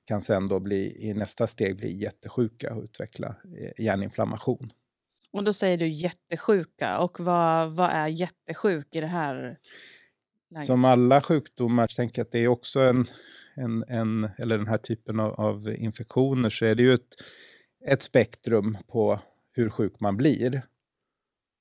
kan 0.05 0.23
sen 0.23 0.49
då 0.49 0.61
bli, 0.61 1.09
i 1.09 1.15
nästa 1.15 1.47
steg 1.47 1.77
bli 1.77 2.03
jättesjuka 2.03 2.75
och 2.75 2.83
utveckla 2.83 3.37
eh, 3.59 3.85
hjärninflammation. 3.85 4.73
Och 5.31 5.45
då 5.45 5.53
säger 5.53 5.79
du 5.79 5.89
jättesjuka. 5.89 6.99
Och 6.99 7.21
vad, 7.21 7.77
vad 7.77 7.91
är 7.91 8.07
jättesjuk 8.07 8.97
i 8.97 9.01
det 9.01 9.07
här 9.07 9.59
läget? 10.51 10.67
Som 10.67 10.85
alla 10.85 11.21
sjukdomar, 11.21 11.87
tänker 11.87 12.23
att 12.23 12.33
det 12.33 12.39
är 12.39 12.49
också 12.49 12.81
en, 12.81 13.07
en, 13.55 13.85
en 13.89 14.31
eller 14.39 14.59
den 14.59 14.67
här 14.67 14.79
typen 14.79 15.21
av, 15.21 15.33
av 15.35 15.69
infektioner, 15.69 16.51
så 16.51 16.65
är 16.65 16.75
det 16.75 16.83
ju 16.83 16.95
ett, 16.95 17.15
ett 17.87 18.03
spektrum 18.03 18.79
på 18.87 19.21
hur 19.53 19.71
sjuk 19.71 20.01
man 20.01 20.17
blir. 20.17 20.63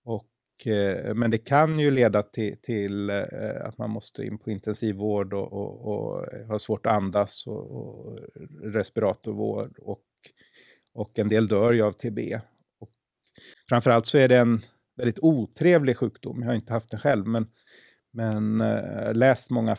Eh, 0.06 0.22
Eh, 0.66 1.14
men 1.14 1.32
det 1.32 1.38
kan 1.38 1.80
ju 1.80 1.92
leda 1.92 2.24
till, 2.24 2.58
till 2.62 3.10
eh, 3.10 3.26
att 3.62 3.78
man 3.78 3.90
måste 3.90 4.26
in 4.26 4.38
på 4.38 4.52
intensivvård 4.52 5.34
och, 5.34 5.54
och, 5.54 5.88
och 5.88 6.26
ha 6.48 6.60
svårt 6.60 6.86
att 6.86 6.94
andas 6.94 7.48
och, 7.48 7.72
och 7.72 8.20
respiratorvård 8.64 9.80
och, 9.80 10.04
och 10.94 11.20
en 11.20 11.30
del 11.30 11.48
dör 11.48 11.74
ju 11.74 11.82
av 11.82 11.92
TB. 11.92 12.20
Och 12.80 12.90
framförallt 13.70 14.06
så 14.06 14.18
är 14.18 14.28
det 14.28 14.38
en 14.38 14.60
väldigt 14.96 15.20
otrevlig 15.20 15.98
sjukdom. 15.98 16.42
Jag 16.42 16.48
har 16.48 16.56
inte 16.56 16.74
haft 16.74 16.92
den 16.92 17.00
själv, 17.00 17.28
men, 17.28 17.48
men 18.14 18.62
eh, 18.62 19.14
läst 19.14 19.52
många 19.52 19.76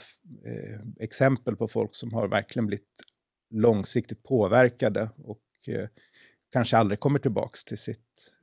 exempel 1.00 1.56
på 1.56 1.68
folk 1.68 1.94
som 1.94 2.12
har 2.12 2.28
verkligen 2.28 2.66
blivit 2.66 3.02
långsiktigt 3.50 4.22
påverkade 4.22 5.10
och 5.16 5.40
kanske 6.52 6.76
aldrig 6.76 7.00
kommer 7.00 7.18
tillbaka 7.18 7.58
till 7.66 7.78
sitt 7.78 8.37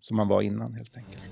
som 0.00 0.16
man 0.16 0.28
var 0.28 0.42
innan 0.42 0.74
helt 0.74 0.96
enkelt. 0.96 1.26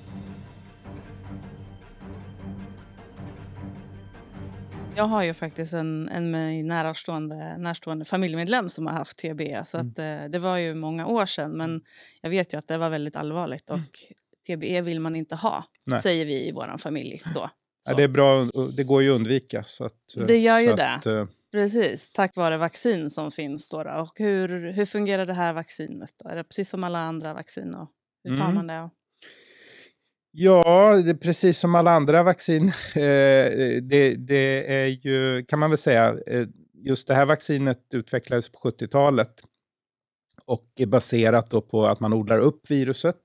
Jag 4.97 5.05
har 5.05 5.23
ju 5.23 5.35
faktiskt 5.35 5.73
en, 5.73 6.09
en 6.09 6.33
närstående, 6.69 7.59
närstående 7.59 8.05
familjemedlem 8.05 8.69
som 8.69 8.87
har 8.87 8.95
haft 8.95 9.19
TB. 9.19 9.67
Så 9.67 9.79
mm. 9.79 9.91
att, 9.91 9.99
eh, 9.99 10.31
det 10.31 10.39
var 10.39 10.57
ju 10.57 10.75
många 10.75 11.07
år 11.07 11.27
sedan, 11.27 11.57
men 11.57 11.81
jag 12.21 12.31
vet 12.31 12.55
ju 12.55 12.59
att 12.59 12.69
det 12.69 12.79
var 12.79 12.91
väldigt 12.91 13.17
allvarligt. 13.17 13.71
Och 13.71 13.77
mm. 13.77 14.61
TBE 14.61 14.81
vill 14.81 15.01
man 15.01 15.17
inte 15.17 15.37
ha, 15.37 15.65
Nej. 15.87 16.01
säger 16.01 16.27
vi 16.27 16.49
i 16.49 16.53
vår 16.53 16.79
familj 16.79 17.23
då. 17.35 17.51
Ja, 17.87 17.95
det 17.95 18.03
är 18.03 18.09
bra, 18.09 18.45
det 18.77 18.85
går 18.85 19.03
ju 19.03 19.11
att 19.11 19.17
undvika. 19.17 19.65
Så 19.65 19.85
att, 19.85 20.15
det 20.27 20.39
gör 20.39 20.59
ju 20.59 20.73
det. 20.73 20.91
Att, 20.91 21.07
eh, 21.07 21.27
Precis, 21.55 22.11
tack 22.11 22.37
vare 22.37 22.57
vaccin 22.57 23.11
som 23.11 23.31
finns. 23.31 23.71
Då. 23.71 23.81
Och 23.81 24.19
hur, 24.19 24.73
hur 24.73 24.87
fungerar 24.87 25.27
det 25.27 25.33
här 25.33 25.53
vaccinet? 25.53 26.11
Då? 26.19 26.29
Är 26.29 26.37
det 26.37 26.45
precis 26.45 26.71
som 26.71 26.85
alla 26.85 26.99
andra 26.99 27.35
vaccin? 27.35 27.77
Hur 28.25 28.37
tar 28.37 28.45
Mm. 28.45 28.55
man 28.55 28.67
det? 28.67 28.91
Ja, 30.37 30.97
det 31.05 31.11
är 31.11 31.15
precis 31.15 31.59
som 31.59 31.75
alla 31.75 31.91
andra 31.91 32.23
vaccin. 32.23 32.73
Eh, 32.97 33.83
det, 33.83 34.15
det 34.19 34.75
är 34.75 34.87
ju, 34.87 35.45
kan 35.45 35.59
man 35.59 35.71
väl 35.71 35.79
säga, 35.79 36.19
eh, 36.27 36.47
just 36.75 37.09
det 37.09 37.15
här 37.15 37.27
vaccinet 37.27 37.81
utvecklades 37.95 38.49
på 38.49 38.59
70-talet 38.59 39.41
och 40.45 40.67
är 40.77 40.87
baserat 40.87 41.51
då 41.51 41.61
på 41.61 41.87
att 41.87 42.01
man 42.01 42.13
odlar 42.13 42.39
upp 42.39 42.71
viruset 42.71 43.21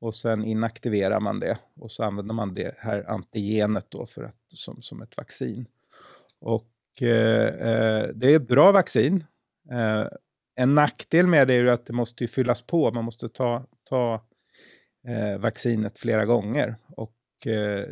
och 0.00 0.14
sen 0.14 0.44
inaktiverar 0.44 1.20
man 1.20 1.40
det 1.40 1.58
och 1.80 1.92
så 1.92 2.02
använder 2.04 2.34
man 2.34 2.54
det 2.54 2.74
här 2.78 3.10
antigenet 3.10 3.86
då 3.90 4.06
för 4.06 4.22
att, 4.22 4.36
som, 4.54 4.82
som 4.82 5.02
ett 5.02 5.16
vaccin. 5.16 5.66
Och 6.40 7.02
eh, 7.02 7.48
eh, 7.48 8.08
det 8.14 8.32
är 8.32 8.36
ett 8.36 8.48
bra 8.48 8.72
vaccin. 8.72 9.24
Eh, 9.70 10.06
en 10.56 10.74
nackdel 10.74 11.26
med 11.26 11.48
det 11.48 11.54
är 11.54 11.60
ju 11.60 11.70
att 11.70 11.86
det 11.86 11.92
måste 11.92 12.24
ju 12.24 12.28
fyllas 12.28 12.62
på, 12.62 12.92
man 12.92 13.04
måste 13.04 13.28
ta, 13.28 13.66
ta 13.90 14.24
eh, 15.08 15.38
vaccinet 15.38 15.98
flera 15.98 16.24
gånger. 16.24 16.76
Och 16.88 17.16
eh, 17.46 17.86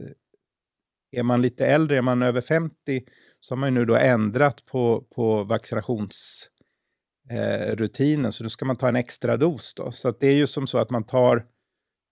är 1.13 1.23
man 1.23 1.43
lite 1.43 1.67
äldre, 1.67 1.99
är 1.99 2.03
man 2.03 2.23
över 2.23 2.41
50, 2.41 3.05
så 3.41 3.55
har 3.55 3.57
man 3.57 3.69
ju 3.69 3.75
nu 3.75 3.85
då 3.85 3.97
ändrat 3.97 4.67
på, 4.67 5.05
på 5.15 5.45
vaccinationsrutinen, 5.45 8.25
eh, 8.25 8.31
så 8.31 8.45
då 8.45 8.51
ska 8.51 8.65
man 8.65 8.77
ta 8.77 8.89
en 8.89 8.97
extra 8.97 9.37
dos. 9.37 9.75
Då. 9.75 9.91
Så 9.91 10.09
att 10.09 10.21
det 10.21 10.27
är 10.27 10.35
ju 10.35 10.47
som 10.47 10.67
så 10.67 10.79
att 10.79 10.91
man 10.91 11.05
tar 11.05 11.47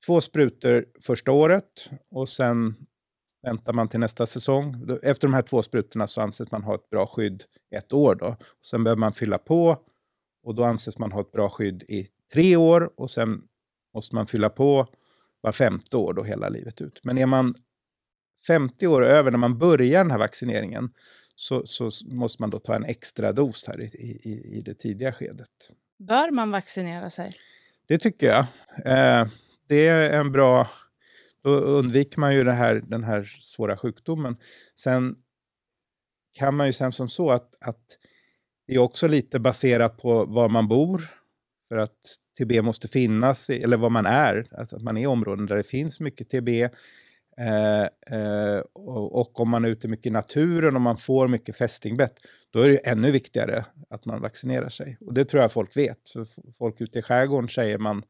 två 0.07 0.21
sprutor 0.21 0.87
första 1.00 1.33
året 1.33 1.90
och 2.11 2.28
sen 2.28 2.75
väntar 3.42 3.73
man 3.73 3.88
till 3.88 4.00
nästa 4.00 4.26
säsong. 4.26 4.87
Efter 5.02 5.28
de 5.28 5.35
här 5.35 5.42
två 5.42 5.62
sprutorna 5.62 6.07
så 6.07 6.21
anses 6.21 6.50
man 6.50 6.62
ha 6.62 6.75
ett 6.75 6.90
bra 6.90 7.07
skydd 7.07 7.45
ett 7.76 7.92
år. 7.92 8.14
Då. 8.14 8.37
Sen 8.66 8.85
behöver 8.85 9.00
man 9.00 9.12
fylla 9.12 9.38
på 9.38 9.78
och 10.42 10.54
då 10.54 10.64
anses 10.64 10.99
man 10.99 11.12
ha 11.12 11.20
ett 11.20 11.32
bra 11.32 11.50
skydd 11.50 11.82
i 11.82 12.09
tre 12.32 12.56
år 12.56 12.92
och 12.97 13.11
sen 13.11 13.42
måste 13.94 14.14
man 14.14 14.26
fylla 14.26 14.49
på 14.49 14.87
var 15.40 15.52
femte 15.52 15.97
år 15.97 16.12
då 16.12 16.23
hela 16.23 16.49
livet 16.49 16.80
ut. 16.80 17.00
Men 17.02 17.18
är 17.18 17.26
man 17.26 17.54
50 18.47 18.87
år 18.87 19.04
över 19.04 19.30
när 19.30 19.38
man 19.38 19.59
börjar 19.59 20.04
den 20.04 20.11
här 20.11 20.18
vaccineringen 20.18 20.90
så, 21.35 21.66
så 21.66 21.90
måste 22.04 22.42
man 22.42 22.50
då 22.50 22.59
ta 22.59 22.75
en 22.75 22.85
extra 22.85 23.32
dos 23.32 23.66
här 23.66 23.80
i, 23.80 23.85
i, 23.85 24.59
i 24.59 24.62
det 24.62 24.75
tidiga 24.75 25.12
skedet. 25.12 25.70
Bör 25.99 26.30
man 26.30 26.50
vaccinera 26.50 27.11
sig? 27.11 27.32
Det 27.87 27.99
tycker 27.99 28.26
jag. 28.26 28.47
Eh, 28.85 29.28
det 29.68 29.87
är 29.87 30.20
en 30.20 30.32
bra... 30.32 30.70
Då 31.42 31.50
undviker 31.50 32.20
man 32.20 32.35
ju 32.35 32.44
det 32.44 32.52
här, 32.52 32.75
den 32.75 33.04
här 33.04 33.25
svåra 33.40 33.76
sjukdomen. 33.76 34.37
Sen 34.75 35.16
kan 36.32 36.56
man 36.56 36.66
ju 36.66 36.73
säga 36.73 36.92
som 36.92 37.09
så 37.09 37.30
att, 37.30 37.54
att 37.61 37.99
det 38.70 38.76
är 38.76 38.78
också 38.78 39.08
lite 39.08 39.38
baserat 39.38 39.96
på 39.96 40.24
var 40.24 40.48
man 40.48 40.68
bor. 40.68 41.02
För 41.68 41.76
att 41.76 42.16
TB 42.38 42.62
måste 42.62 42.88
finnas, 42.88 43.50
eller 43.50 43.76
var 43.76 43.90
man 43.90 44.06
är. 44.06 44.46
Alltså 44.50 44.76
att 44.76 44.82
man 44.82 44.96
är 44.96 45.02
i 45.02 45.06
områden 45.06 45.46
där 45.46 45.56
det 45.56 45.62
finns 45.62 46.00
mycket 46.00 46.30
TB. 46.30 46.48
Eh, 47.38 47.82
eh, 47.82 48.60
och, 48.72 49.20
och 49.20 49.40
om 49.40 49.50
man 49.50 49.64
är 49.64 49.68
ute 49.68 49.88
mycket 49.88 50.06
i 50.06 50.10
naturen 50.10 50.76
och 50.76 50.82
man 50.82 50.96
får 50.96 51.28
mycket 51.28 51.56
fästingbett, 51.56 52.14
då 52.50 52.60
är 52.60 52.68
det 52.68 52.72
ju 52.72 52.78
ännu 52.84 53.10
viktigare 53.10 53.64
att 53.90 54.06
man 54.06 54.20
vaccinerar 54.20 54.68
sig. 54.68 54.98
Och 55.00 55.14
det 55.14 55.24
tror 55.24 55.42
jag 55.42 55.52
folk 55.52 55.76
vet. 55.76 56.10
För 56.12 56.26
folk 56.58 56.80
ute 56.80 56.98
i 56.98 57.02
skärgården 57.02 57.48
säger 57.48 57.78
man 57.78 58.02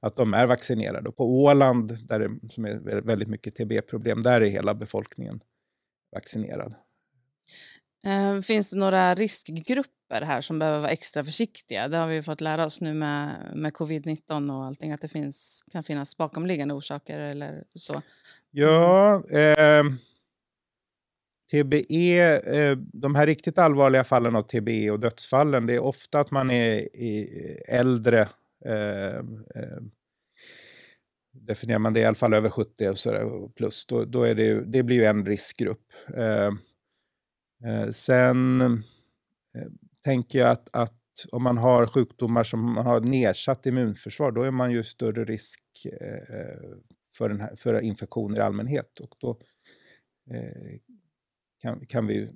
att 0.00 0.16
de 0.16 0.34
är 0.34 0.46
vaccinerade. 0.46 1.08
Och 1.08 1.16
på 1.16 1.42
Åland, 1.42 2.08
där 2.08 2.18
det 2.18 2.52
som 2.52 2.64
är 2.64 3.00
väldigt 3.00 3.28
mycket 3.28 3.56
TB-problem, 3.56 4.22
där 4.22 4.40
är 4.40 4.46
hela 4.46 4.74
befolkningen 4.74 5.40
vaccinerad. 6.12 6.74
Eh, 8.04 8.40
finns 8.40 8.70
det 8.70 8.76
några 8.76 9.14
riskgrupper 9.14 10.22
här 10.22 10.40
som 10.40 10.58
behöver 10.58 10.80
vara 10.80 10.90
extra 10.90 11.24
försiktiga? 11.24 11.88
Det 11.88 11.96
har 11.96 12.06
vi 12.06 12.22
fått 12.22 12.40
lära 12.40 12.66
oss 12.66 12.80
nu 12.80 12.94
med, 12.94 13.52
med 13.54 13.72
covid-19 13.72 14.56
och 14.56 14.64
allting, 14.64 14.92
att 14.92 15.00
det 15.00 15.08
finns, 15.08 15.64
kan 15.72 15.82
finnas 15.82 16.16
bakomliggande 16.16 16.74
orsaker 16.74 17.18
eller 17.18 17.64
så. 17.74 18.02
Ja, 18.50 19.24
eh, 19.30 19.84
TBE, 21.50 22.40
eh, 22.56 22.76
de 22.76 23.14
här 23.14 23.26
riktigt 23.26 23.58
allvarliga 23.58 24.04
fallen 24.04 24.36
av 24.36 24.42
TBE 24.42 24.90
och 24.90 25.00
dödsfallen, 25.00 25.66
det 25.66 25.74
är 25.74 25.82
ofta 25.82 26.20
att 26.20 26.30
man 26.30 26.50
är 26.50 26.96
i 26.96 27.28
äldre, 27.68 28.28
eh, 28.64 29.16
eh, 29.16 29.80
definierar 31.32 31.78
man 31.78 31.92
det 31.92 32.00
i 32.00 32.04
alla 32.04 32.14
fall 32.14 32.34
över 32.34 32.50
70 32.50 32.88
och 32.88 32.98
så 32.98 33.12
där, 33.12 33.48
plus, 33.48 33.86
då, 33.86 34.04
då 34.04 34.22
är 34.22 34.34
det, 34.34 34.44
ju, 34.44 34.64
det 34.64 34.82
blir 34.82 34.96
ju 34.96 35.04
en 35.04 35.26
riskgrupp. 35.26 35.92
Eh, 36.16 36.50
Eh, 37.64 37.90
sen 37.90 38.60
eh, 38.60 38.70
tänker 40.04 40.38
jag 40.38 40.50
att, 40.50 40.68
att 40.72 41.00
om 41.32 41.42
man 41.42 41.58
har 41.58 41.86
sjukdomar 41.86 42.44
som 42.44 42.72
man 42.74 42.86
har 42.86 43.00
nedsatt 43.00 43.66
immunförsvar, 43.66 44.32
då 44.32 44.42
är 44.42 44.50
man 44.50 44.72
ju 44.72 44.84
större 44.84 45.24
risk 45.24 45.62
eh, 46.00 46.78
för, 47.16 47.28
den 47.28 47.40
här, 47.40 47.56
för 47.56 47.80
infektioner 47.80 48.38
i 48.38 48.40
allmänhet. 48.40 49.00
Och 49.00 49.16
då 49.18 49.38
kan, 51.60 51.86
kan 51.86 52.06
vi 52.06 52.14
ju 52.14 52.28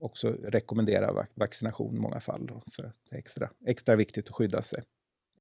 också 0.00 0.32
rekommendera 0.32 1.26
vaccination 1.34 1.96
i 1.96 2.00
många 2.00 2.20
fall. 2.20 2.46
Då, 2.46 2.62
för 2.70 2.84
att 2.84 2.96
det 3.10 3.16
är 3.16 3.18
extra, 3.18 3.50
extra 3.66 3.96
viktigt 3.96 4.28
att 4.28 4.34
skydda 4.34 4.62
sig. 4.62 4.82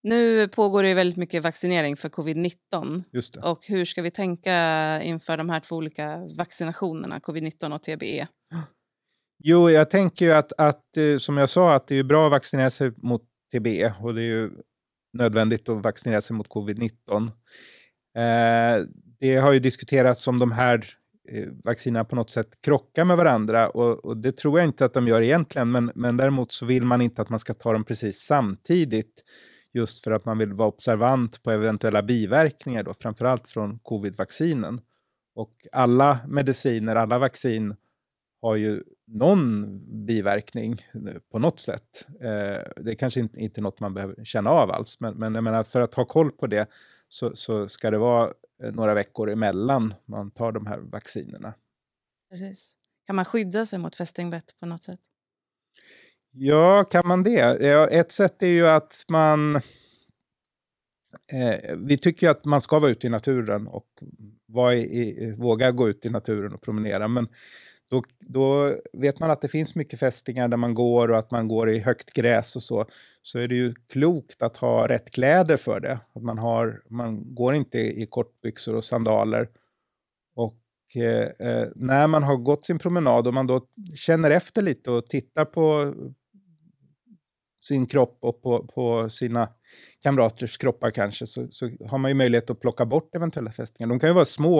Nu 0.03 0.47
pågår 0.47 0.83
det 0.83 0.89
ju 0.89 0.95
väldigt 0.95 1.17
mycket 1.17 1.43
vaccinering 1.43 1.97
för 1.97 2.09
covid-19. 2.09 3.03
Just 3.11 3.33
det. 3.33 3.39
Och 3.39 3.65
hur 3.67 3.85
ska 3.85 4.01
vi 4.01 4.11
tänka 4.11 5.01
inför 5.03 5.37
de 5.37 5.49
här 5.49 5.59
två 5.59 5.75
olika 5.75 6.17
vaccinationerna, 6.37 7.19
covid-19 7.19 7.75
och 7.75 7.83
TBE? 7.83 8.27
Jo, 9.43 9.69
jag 9.69 9.91
tänker 9.91 10.25
ju 10.25 10.31
att, 10.31 10.53
att 10.57 10.97
eh, 10.97 11.17
som 11.17 11.37
jag 11.37 11.49
sa, 11.49 11.73
att 11.73 11.87
det 11.87 11.95
är 11.95 12.03
bra 12.03 12.25
att 12.25 12.31
vaccinera 12.31 12.69
sig 12.69 12.91
mot 12.97 13.21
TB 13.53 13.67
och 14.01 14.13
det 14.13 14.21
är 14.21 14.25
ju 14.25 14.49
nödvändigt 15.13 15.69
att 15.69 15.83
vaccinera 15.83 16.21
sig 16.21 16.35
mot 16.35 16.47
covid-19. 16.47 17.31
Eh, 18.17 18.85
det 19.19 19.35
har 19.35 19.51
ju 19.51 19.59
diskuterats 19.59 20.27
om 20.27 20.39
de 20.39 20.51
här 20.51 20.85
eh, 21.31 21.47
vaccinerna 21.63 22.05
på 22.05 22.15
något 22.15 22.29
sätt 22.29 22.61
krockar 22.61 23.05
med 23.05 23.17
varandra 23.17 23.69
och, 23.69 24.05
och 24.05 24.17
det 24.17 24.37
tror 24.37 24.59
jag 24.59 24.67
inte 24.67 24.85
att 24.85 24.93
de 24.93 25.07
gör 25.07 25.21
egentligen, 25.21 25.71
men, 25.71 25.91
men 25.95 26.17
däremot 26.17 26.51
så 26.51 26.65
vill 26.65 26.85
man 26.85 27.01
inte 27.01 27.21
att 27.21 27.29
man 27.29 27.39
ska 27.39 27.53
ta 27.53 27.73
dem 27.73 27.83
precis 27.83 28.19
samtidigt 28.19 29.23
just 29.73 30.03
för 30.03 30.11
att 30.11 30.25
man 30.25 30.37
vill 30.37 30.53
vara 30.53 30.67
observant 30.67 31.43
på 31.43 31.51
eventuella 31.51 32.01
biverkningar, 32.01 32.83
då, 32.83 32.93
framförallt 32.93 33.47
från 33.47 33.79
covid-vaccinen. 33.79 34.81
Och 35.35 35.67
alla 35.71 36.19
mediciner, 36.27 36.95
alla 36.95 37.19
vaccin 37.19 37.75
har 38.41 38.55
ju 38.55 38.83
någon 39.07 40.05
biverkning 40.05 40.81
på 41.31 41.39
något 41.39 41.59
sätt. 41.59 42.07
Eh, 42.19 42.83
det 42.83 42.91
är 42.91 42.95
kanske 42.95 43.19
inte, 43.19 43.39
inte 43.39 43.61
något 43.61 43.79
man 43.79 43.93
behöver 43.93 44.23
känna 44.23 44.49
av 44.49 44.71
alls, 44.71 44.99
men, 44.99 45.13
men 45.13 45.35
jag 45.35 45.43
menar, 45.43 45.63
för 45.63 45.81
att 45.81 45.93
ha 45.93 46.05
koll 46.05 46.31
på 46.31 46.47
det 46.47 46.69
så, 47.07 47.35
så 47.35 47.67
ska 47.67 47.91
det 47.91 47.97
vara 47.97 48.33
eh, 48.63 48.71
några 48.71 48.93
veckor 48.93 49.29
emellan 49.29 49.93
man 50.05 50.31
tar 50.31 50.51
de 50.51 50.67
här 50.67 50.79
vaccinerna. 50.79 51.53
Precis. 52.29 52.75
Kan 53.05 53.15
man 53.15 53.25
skydda 53.25 53.65
sig 53.65 53.79
mot 53.79 53.95
fästingbett 53.95 54.55
på 54.59 54.65
något 54.65 54.83
sätt? 54.83 54.99
Ja, 56.35 56.83
kan 56.83 57.07
man 57.07 57.23
det? 57.23 57.39
Ett 57.91 58.11
sätt 58.11 58.43
är 58.43 58.47
ju 58.47 58.67
att 58.67 59.05
man... 59.09 59.55
Eh, 61.31 61.75
vi 61.77 61.97
tycker 61.97 62.27
ju 62.27 62.31
att 62.31 62.45
man 62.45 62.61
ska 62.61 62.79
vara 62.79 62.91
ute 62.91 63.07
i 63.07 63.09
naturen 63.09 63.67
och 63.67 63.87
vara 64.47 64.75
i, 64.75 65.23
i, 65.23 65.35
våga 65.37 65.71
gå 65.71 65.89
ut 65.89 66.05
i 66.05 66.09
naturen 66.09 66.53
och 66.53 66.61
promenera. 66.61 67.07
Men 67.07 67.27
då, 67.89 68.03
då 68.19 68.75
vet 68.93 69.19
man 69.19 69.31
att 69.31 69.41
det 69.41 69.47
finns 69.47 69.75
mycket 69.75 69.99
fästingar 69.99 70.47
där 70.47 70.57
man 70.57 70.73
går 70.73 71.11
och 71.11 71.17
att 71.17 71.31
man 71.31 71.47
går 71.47 71.69
i 71.69 71.79
högt 71.79 72.13
gräs 72.13 72.55
och 72.55 72.63
så. 72.63 72.85
Så 73.21 73.39
är 73.39 73.47
det 73.47 73.55
ju 73.55 73.73
klokt 73.89 74.41
att 74.41 74.57
ha 74.57 74.87
rätt 74.87 75.11
kläder 75.11 75.57
för 75.57 75.79
det. 75.79 75.99
Att 76.13 76.23
man, 76.23 76.37
har, 76.37 76.81
man 76.89 77.35
går 77.35 77.55
inte 77.55 77.79
i 77.79 78.07
kortbyxor 78.09 78.75
och 78.75 78.83
sandaler. 78.83 79.49
Och 80.35 80.59
eh, 80.95 81.47
eh, 81.47 81.67
när 81.75 82.07
man 82.07 82.23
har 82.23 82.37
gått 82.37 82.65
sin 82.65 82.79
promenad 82.79 83.27
och 83.27 83.33
man 83.33 83.47
då 83.47 83.67
känner 83.95 84.31
efter 84.31 84.61
lite 84.61 84.91
och 84.91 85.07
tittar 85.07 85.45
på 85.45 85.93
sin 87.63 87.85
kropp 87.85 88.17
och 88.21 88.41
på, 88.41 88.67
på 88.67 89.09
sina 89.09 89.49
kamraters 90.03 90.57
kroppar 90.57 90.91
kanske, 90.91 91.27
så, 91.27 91.47
så 91.51 91.69
har 91.89 91.97
man 91.97 92.11
ju 92.11 92.15
möjlighet 92.15 92.49
att 92.49 92.59
plocka 92.59 92.85
bort 92.85 93.15
eventuella 93.15 93.51
fästingar. 93.51 93.89
De 93.89 93.99
kan 93.99 94.09
ju 94.09 94.13
vara 94.13 94.25
små. 94.25 94.57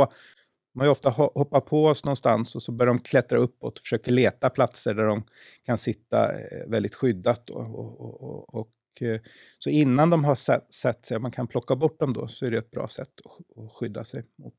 Man 0.76 0.82
har 0.82 0.86
ju 0.86 0.92
ofta 0.92 1.10
hoppat 1.10 1.66
på 1.66 1.86
oss 1.86 2.06
någonstans 2.06 2.56
och 2.56 2.64
så 2.64 2.72
börjar 2.72 2.94
de 2.94 3.00
klättra 3.00 3.38
uppåt 3.38 3.78
och 3.78 3.82
försöker 3.82 4.12
leta 4.12 4.50
platser 4.50 4.94
där 4.94 5.04
de 5.04 5.24
kan 5.66 5.78
sitta 5.78 6.32
eh, 6.32 6.70
väldigt 6.70 6.96
skyddat. 6.96 7.50
Och, 7.50 7.80
och, 7.80 8.22
och, 8.22 8.56
och, 8.56 9.02
eh, 9.02 9.22
så 9.60 9.70
innan 9.70 10.10
de 10.10 10.24
har 10.24 10.36
sett, 10.72 11.06
sig, 11.06 11.18
om 11.18 11.22
man 11.22 11.32
kan 11.32 11.48
plocka 11.48 11.76
bort 11.76 12.00
dem 12.00 12.14
då, 12.14 12.28
så 12.28 12.46
är 12.46 12.52
det 12.52 12.58
ett 12.58 12.72
bra 12.72 12.88
sätt 12.88 13.10
att, 13.26 13.64
att 13.64 13.72
skydda 13.72 14.04
sig 14.04 14.24
mot, 14.44 14.54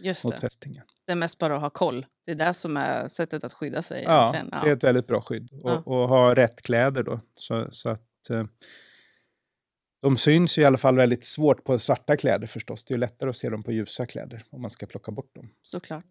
Just 0.00 0.24
mot 0.24 0.34
det. 0.34 0.40
fästingar. 0.40 0.84
Det 1.06 1.12
är 1.12 1.16
mest 1.16 1.38
bara 1.38 1.54
att 1.56 1.60
ha 1.60 1.70
koll. 1.70 2.06
Det 2.24 2.30
är 2.30 2.34
det 2.34 2.54
som 2.54 2.76
är 2.76 3.08
sättet 3.08 3.44
att 3.44 3.52
skydda 3.52 3.82
sig. 3.82 4.02
Ja, 4.02 4.30
egentligen. 4.34 4.64
det 4.64 4.70
är 4.70 4.76
ett 4.76 4.84
väldigt 4.84 5.06
bra 5.06 5.20
skydd. 5.22 5.48
Och, 5.62 5.70
Ja. 5.70 5.82
och 5.86 6.08
ha 6.08 6.34
rätt 6.34 6.62
kläder 6.62 7.02
då. 7.02 7.20
Så, 7.34 7.68
så 7.70 7.90
att, 7.90 8.30
eh, 8.30 8.44
de 10.02 10.16
syns 10.16 10.58
i 10.58 10.64
alla 10.64 10.78
fall 10.78 10.96
väldigt 10.96 11.24
svårt 11.24 11.64
på 11.64 11.78
svarta 11.78 12.16
kläder 12.16 12.46
förstås. 12.46 12.84
Det 12.84 12.94
är 12.94 12.98
lättare 12.98 13.30
att 13.30 13.36
se 13.36 13.48
dem 13.48 13.62
på 13.62 13.72
ljusa 13.72 14.06
kläder 14.06 14.44
om 14.50 14.62
man 14.62 14.70
ska 14.70 14.86
plocka 14.86 15.12
bort 15.12 15.34
dem. 15.34 15.50
Såklart. 15.62 16.06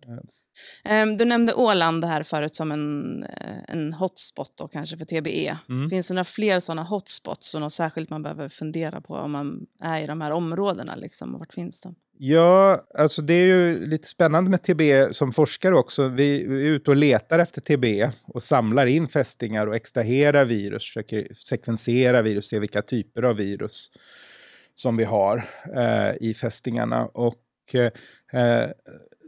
Ehm, 0.83 1.17
du 1.17 1.25
nämnde 1.25 1.53
Åland 1.53 2.05
här 2.05 2.23
förut 2.23 2.55
som 2.55 2.71
en, 2.71 3.23
eh, 3.23 3.63
en 3.67 3.93
hotspot 3.93 4.53
då, 4.57 4.67
kanske 4.67 4.97
för 4.97 5.05
TBE. 5.05 5.57
Mm. 5.69 5.89
Finns 5.89 6.07
det 6.07 6.13
några 6.13 6.23
fler 6.23 6.59
sådana 6.59 6.83
hotspots 6.83 7.55
och 7.55 7.61
något 7.61 7.73
särskilt 7.73 8.09
man 8.09 8.23
behöver 8.23 8.49
fundera 8.49 9.01
på 9.01 9.13
om 9.15 9.31
man 9.31 9.65
är 9.81 10.03
i 10.03 10.07
de 10.07 10.21
här 10.21 10.31
områdena? 10.31 10.95
Liksom, 10.95 11.33
och 11.33 11.39
vart 11.39 11.53
finns 11.53 11.81
de? 11.81 11.95
Ja, 12.17 12.87
alltså 12.97 13.21
det 13.21 13.33
är 13.33 13.45
ju 13.45 13.85
lite 13.85 14.07
spännande 14.07 14.49
med 14.49 14.63
TB 14.63 15.13
som 15.13 15.31
forskare 15.31 15.77
också. 15.77 16.07
Vi, 16.07 16.43
är 16.43 16.49
ute 16.49 16.91
och 16.91 16.97
letar 16.97 17.39
efter 17.39 17.61
TB 17.61 18.11
och 18.27 18.43
samlar 18.43 18.85
in 18.85 19.07
fästingar 19.07 19.67
och 19.67 19.75
extraherar 19.75 20.45
virus, 20.45 20.83
försöker 20.83 21.27
sekvensera 21.33 22.21
virus, 22.21 22.47
se 22.47 22.59
vilka 22.59 22.81
typer 22.81 23.23
av 23.23 23.35
virus 23.35 23.91
som 24.75 24.97
vi 24.97 25.03
har 25.03 25.49
eh, 25.75 26.29
i 26.29 26.33
fästingarna. 26.33 27.05
Och 27.05 27.75
eh, 27.75 28.69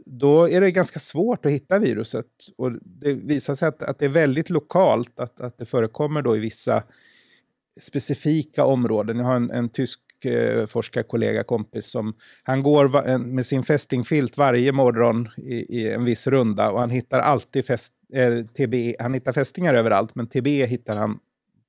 då 0.06 0.48
är 0.48 0.60
det 0.60 0.70
ganska 0.70 0.98
svårt 0.98 1.46
att 1.46 1.52
hitta 1.52 1.78
viruset. 1.78 2.26
Och 2.56 2.72
det 2.82 3.12
visar 3.12 3.54
sig 3.54 3.68
att, 3.68 3.82
att 3.82 3.98
det 3.98 4.04
är 4.04 4.08
väldigt 4.08 4.50
lokalt, 4.50 5.18
att, 5.18 5.40
att 5.40 5.58
det 5.58 5.64
förekommer 5.64 6.22
då 6.22 6.36
i 6.36 6.40
vissa 6.40 6.82
specifika 7.80 8.64
områden. 8.64 9.16
Jag 9.18 9.24
har 9.24 9.36
en, 9.36 9.50
en 9.50 9.68
tysk 9.68 10.00
eh, 10.24 10.66
forskarkollega, 10.66 11.44
kompis, 11.44 11.86
som 11.86 12.14
han 12.42 12.62
går 12.62 12.88
va, 12.88 13.02
en, 13.02 13.34
med 13.34 13.46
sin 13.46 13.62
fästingfilt 13.62 14.36
varje 14.36 14.72
morgon 14.72 15.28
i, 15.36 15.80
i, 15.80 15.92
en 15.92 16.04
viss 16.04 16.26
runda 16.26 16.70
och 16.70 16.80
han 16.80 16.90
hittar 16.90 17.20
alltid 17.20 17.66
fäst, 17.66 17.92
eh, 18.12 18.44
TB, 18.44 18.94
han 18.98 19.14
hittar 19.14 19.32
fästingar 19.32 19.74
överallt, 19.74 20.14
men 20.14 20.26
TB 20.26 20.46
hittar 20.66 20.96
han 20.96 21.18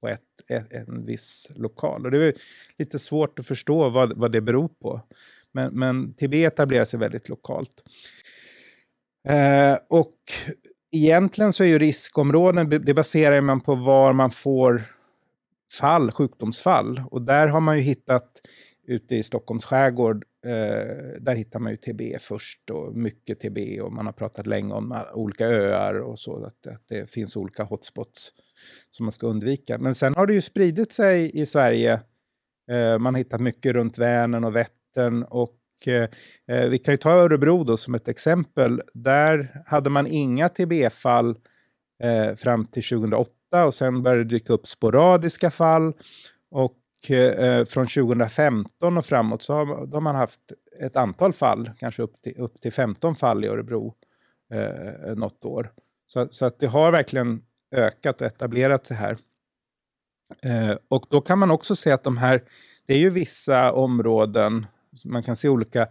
på 0.01 0.07
ett, 0.07 0.21
ett, 0.49 0.73
en 0.73 1.05
viss 1.05 1.47
lokal. 1.55 2.05
Och 2.05 2.11
det 2.11 2.17
är 2.17 2.33
lite 2.77 2.99
svårt 2.99 3.39
att 3.39 3.47
förstå 3.47 3.89
vad, 3.89 4.17
vad 4.17 4.31
det 4.31 4.41
beror 4.41 4.67
på. 4.67 5.01
Men, 5.51 5.73
men 5.73 6.13
TB 6.13 6.33
etablerar 6.33 6.85
sig 6.85 6.99
väldigt 6.99 7.29
lokalt. 7.29 7.83
Eh, 9.29 9.77
och 9.89 10.17
egentligen 10.91 11.53
så 11.53 11.63
är 11.63 11.67
ju 11.67 11.79
riskområden, 11.79 12.69
det 12.69 12.93
baserar 12.93 13.41
man 13.41 13.61
på 13.61 13.75
var 13.75 14.13
man 14.13 14.31
får 14.31 14.83
fall, 15.79 16.11
sjukdomsfall. 16.11 17.01
Och 17.11 17.21
där 17.21 17.47
har 17.47 17.59
man 17.59 17.77
ju 17.77 17.81
hittat 17.81 18.41
ute 18.87 19.15
i 19.15 19.23
Stockholms 19.23 19.65
skärgård, 19.65 20.25
eh, 20.45 21.21
där 21.21 21.35
hittar 21.35 21.59
man 21.59 21.71
ju 21.71 21.77
TB 21.77 22.19
först 22.19 22.69
och 22.69 22.95
mycket 22.95 23.39
TB 23.39 23.81
och 23.81 23.93
man 23.93 24.05
har 24.05 24.13
pratat 24.13 24.47
länge 24.47 24.73
om 24.73 24.97
olika 25.13 25.47
öar 25.47 25.99
och 25.99 26.19
så, 26.19 26.45
att, 26.45 26.67
att 26.67 26.83
det 26.87 27.09
finns 27.09 27.35
olika 27.35 27.63
hotspots 27.63 28.31
som 28.89 29.05
man 29.05 29.11
ska 29.11 29.27
undvika. 29.27 29.77
Men 29.77 29.95
sen 29.95 30.15
har 30.15 30.27
det 30.27 30.33
ju 30.33 30.41
spridit 30.41 30.91
sig 30.91 31.41
i 31.41 31.45
Sverige. 31.45 31.93
Eh, 32.71 32.99
man 32.99 33.13
har 33.13 33.17
hittat 33.17 33.41
mycket 33.41 33.73
runt 33.73 33.97
Vänern 33.97 34.43
och 34.43 34.55
Vättern 34.55 35.23
och 35.23 35.56
Eh, 35.85 36.09
eh, 36.47 36.69
vi 36.69 36.77
kan 36.77 36.93
ju 36.93 36.97
ta 36.97 37.11
Örebro 37.11 37.63
då 37.63 37.77
som 37.77 37.95
ett 37.95 38.07
exempel. 38.07 38.81
Där 38.93 39.63
hade 39.65 39.89
man 39.89 40.07
inga 40.07 40.49
TB-fall 40.49 41.35
eh, 42.03 42.35
fram 42.35 42.65
till 42.65 42.83
2008 42.83 43.65
och 43.65 43.73
sen 43.73 44.03
började 44.03 44.23
det 44.23 44.29
dyka 44.29 44.53
upp 44.53 44.67
sporadiska 44.67 45.51
fall. 45.51 45.93
Och 46.51 47.11
eh, 47.11 47.65
från 47.65 47.87
2015 47.87 48.97
och 48.97 49.05
framåt 49.05 49.41
så 49.41 49.53
har, 49.53 49.65
har, 49.93 50.01
man 50.01 50.15
haft 50.15 50.41
ett 50.81 50.97
antal 50.97 51.33
fall, 51.33 51.69
kanske 51.77 52.01
upp 52.01 52.21
till, 52.21 52.33
upp 52.37 52.61
till 52.61 52.73
15 52.73 53.15
fall 53.15 53.45
i 53.45 53.47
Örebro 53.47 53.93
eh, 54.53 55.15
något 55.15 55.45
år. 55.45 55.71
Så, 56.07 56.27
så 56.31 56.45
att 56.45 56.59
det 56.59 56.67
har 56.67 56.91
verkligen 56.91 57.41
ökat 57.71 58.21
och 58.21 58.27
etablerat 58.27 58.85
sig 58.85 58.97
här. 58.97 59.17
Eh, 60.43 60.77
och 60.87 61.05
då 61.09 61.21
kan 61.21 61.39
man 61.39 61.51
också 61.51 61.75
se 61.75 61.91
att 61.91 62.03
de 62.03 62.17
här, 62.17 62.43
det 62.85 62.93
är 62.93 62.99
ju 62.99 63.09
vissa 63.09 63.71
områden 63.71 64.65
man 65.05 65.23
kan 65.23 65.35
se 65.35 65.49
olika, 65.49 65.87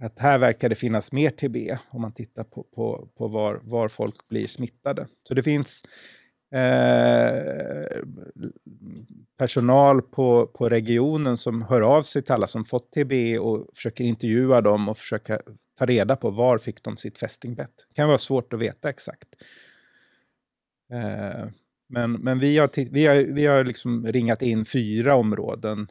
att 0.00 0.18
här 0.18 0.38
verkar 0.38 0.68
det 0.68 0.74
finnas 0.74 1.12
mer 1.12 1.30
TB 1.30 1.78
om 1.90 2.02
man 2.02 2.12
tittar 2.12 2.44
på, 2.44 2.62
på, 2.62 3.08
på 3.18 3.28
var, 3.28 3.60
var 3.62 3.88
folk 3.88 4.28
blir 4.28 4.46
smittade. 4.46 5.06
Så 5.28 5.34
det 5.34 5.42
finns 5.42 5.82
eh, 6.54 8.02
personal 9.38 10.02
på, 10.02 10.46
på 10.46 10.68
regionen 10.68 11.36
som 11.36 11.62
hör 11.62 11.80
av 11.80 12.02
sig 12.02 12.22
till 12.22 12.32
alla 12.32 12.46
som 12.46 12.64
fått 12.64 12.92
TB 12.92 13.38
och 13.38 13.66
försöker 13.74 14.04
intervjua 14.04 14.60
dem 14.60 14.88
och 14.88 14.98
försöka 14.98 15.40
ta 15.78 15.86
reda 15.86 16.16
på 16.16 16.30
var 16.30 16.58
fick 16.58 16.82
de 16.82 16.96
sitt 16.96 17.18
fästingbett. 17.18 17.72
Det 17.88 17.94
kan 17.94 18.08
vara 18.08 18.18
svårt 18.18 18.52
att 18.52 18.60
veta 18.60 18.90
exakt. 18.90 19.28
Eh, 20.92 21.48
men 21.88 22.12
men 22.12 22.38
vi 22.38 22.58
har, 22.58 22.90
vi 22.90 23.06
har, 23.06 23.16
vi 23.16 23.46
har 23.46 23.64
liksom 23.64 24.06
ringat 24.06 24.42
in 24.42 24.64
fyra 24.64 25.14
områden 25.14 25.88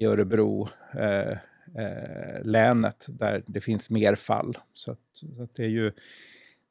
i 0.00 0.04
Örebro 0.04 0.68
eh, 0.94 1.36
eh, 1.78 2.44
länet 2.44 3.06
där 3.08 3.44
det 3.46 3.60
finns 3.60 3.90
mer 3.90 4.14
fall. 4.14 4.58
Så, 4.74 4.92
att, 4.92 4.98
så 5.36 5.42
att 5.42 5.54
det 5.54 5.64
är 5.64 5.68
ju 5.68 5.92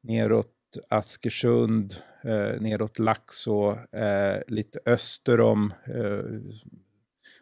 neråt 0.02 0.48
Askersund, 0.90 1.96
eh, 2.24 2.62
neråt 2.62 3.00
Laxå, 3.00 3.80
eh, 3.92 4.42
lite 4.48 4.80
öster 4.86 5.40
om, 5.40 5.74
eh, 5.86 6.40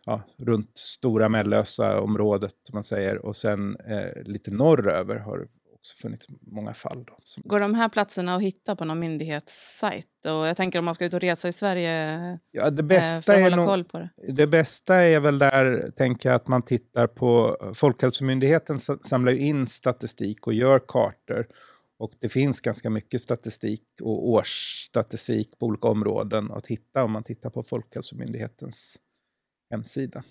ja, 0.06 0.22
runt 0.38 0.78
Stora 0.78 1.30
Mellösa 1.30 2.02
området, 2.02 2.56
man 2.74 2.84
säger, 2.84 3.26
och 3.26 3.36
sen 3.36 3.76
eh, 3.76 4.24
lite 4.24 4.52
norröver 4.52 5.18
har 5.18 5.48
också 5.80 5.96
funnits 6.02 6.28
många 6.42 6.74
fall. 6.74 7.04
Då. 7.08 7.18
Går 7.44 7.60
de 7.60 7.76
här 7.76 7.90
platserna 7.90 8.36
att 8.36 8.42
hitta 8.42 8.76
på 8.76 8.86
någon 8.86 9.00
myndighetssajt? 9.00 10.26
Och 10.26 10.32
jag 10.32 10.58
tänker 10.58 10.80
om 10.80 10.86
man 10.86 10.94
ska 10.94 11.06
ut 11.06 11.14
och 11.14 11.20
resa 11.20 11.48
i 11.48 11.54
Sverige 11.54 12.40
ja, 12.52 12.70
det 12.70 12.84
bästa 12.84 13.34
eh, 13.34 13.38
för 13.38 13.46
att 13.46 13.52
hålla 13.52 13.66
koll 13.66 13.84
på 13.84 14.00
det. 14.00 14.10
Det 14.34 14.48
bästa 14.48 14.96
är 14.96 15.20
väl 15.20 15.38
där, 15.38 15.92
tänker 15.98 16.30
jag, 16.30 16.36
att 16.36 16.48
man 16.48 16.62
tittar 16.62 17.08
på... 17.08 17.58
Folkhälsomyndigheten 17.74 18.80
samlar 18.80 19.32
in 19.32 19.68
statistik 19.68 20.48
och 20.48 20.54
gör 20.54 20.80
kartor. 20.88 21.48
Och 22.00 22.12
det 22.20 22.30
finns 22.30 22.62
ganska 22.62 22.90
mycket 22.90 23.24
statistik 23.24 23.84
och 24.02 24.30
årsstatistik 24.30 25.60
på 25.60 25.66
olika 25.66 25.88
områden 25.88 26.52
att 26.52 26.66
hitta 26.68 27.04
om 27.04 27.12
man 27.12 27.24
tittar 27.24 27.50
på 27.50 27.64
Folkhälsomyndighetens 27.64 28.98
hemsida. 29.72 30.24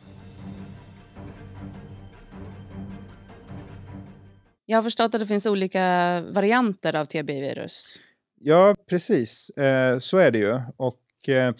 Jag 4.70 4.78
har 4.78 4.82
förstått 4.82 5.14
att 5.14 5.20
det 5.20 5.26
finns 5.26 5.46
olika 5.46 6.20
varianter 6.30 6.96
av 6.96 7.04
TB-virus. 7.04 8.00
Ja, 8.40 8.76
precis. 8.88 9.50
Eh, 9.50 9.98
så 9.98 10.18
är 10.18 10.30
det 10.30 10.38
ju. 10.38 10.60
Och 10.76 11.28
eh, 11.28 11.54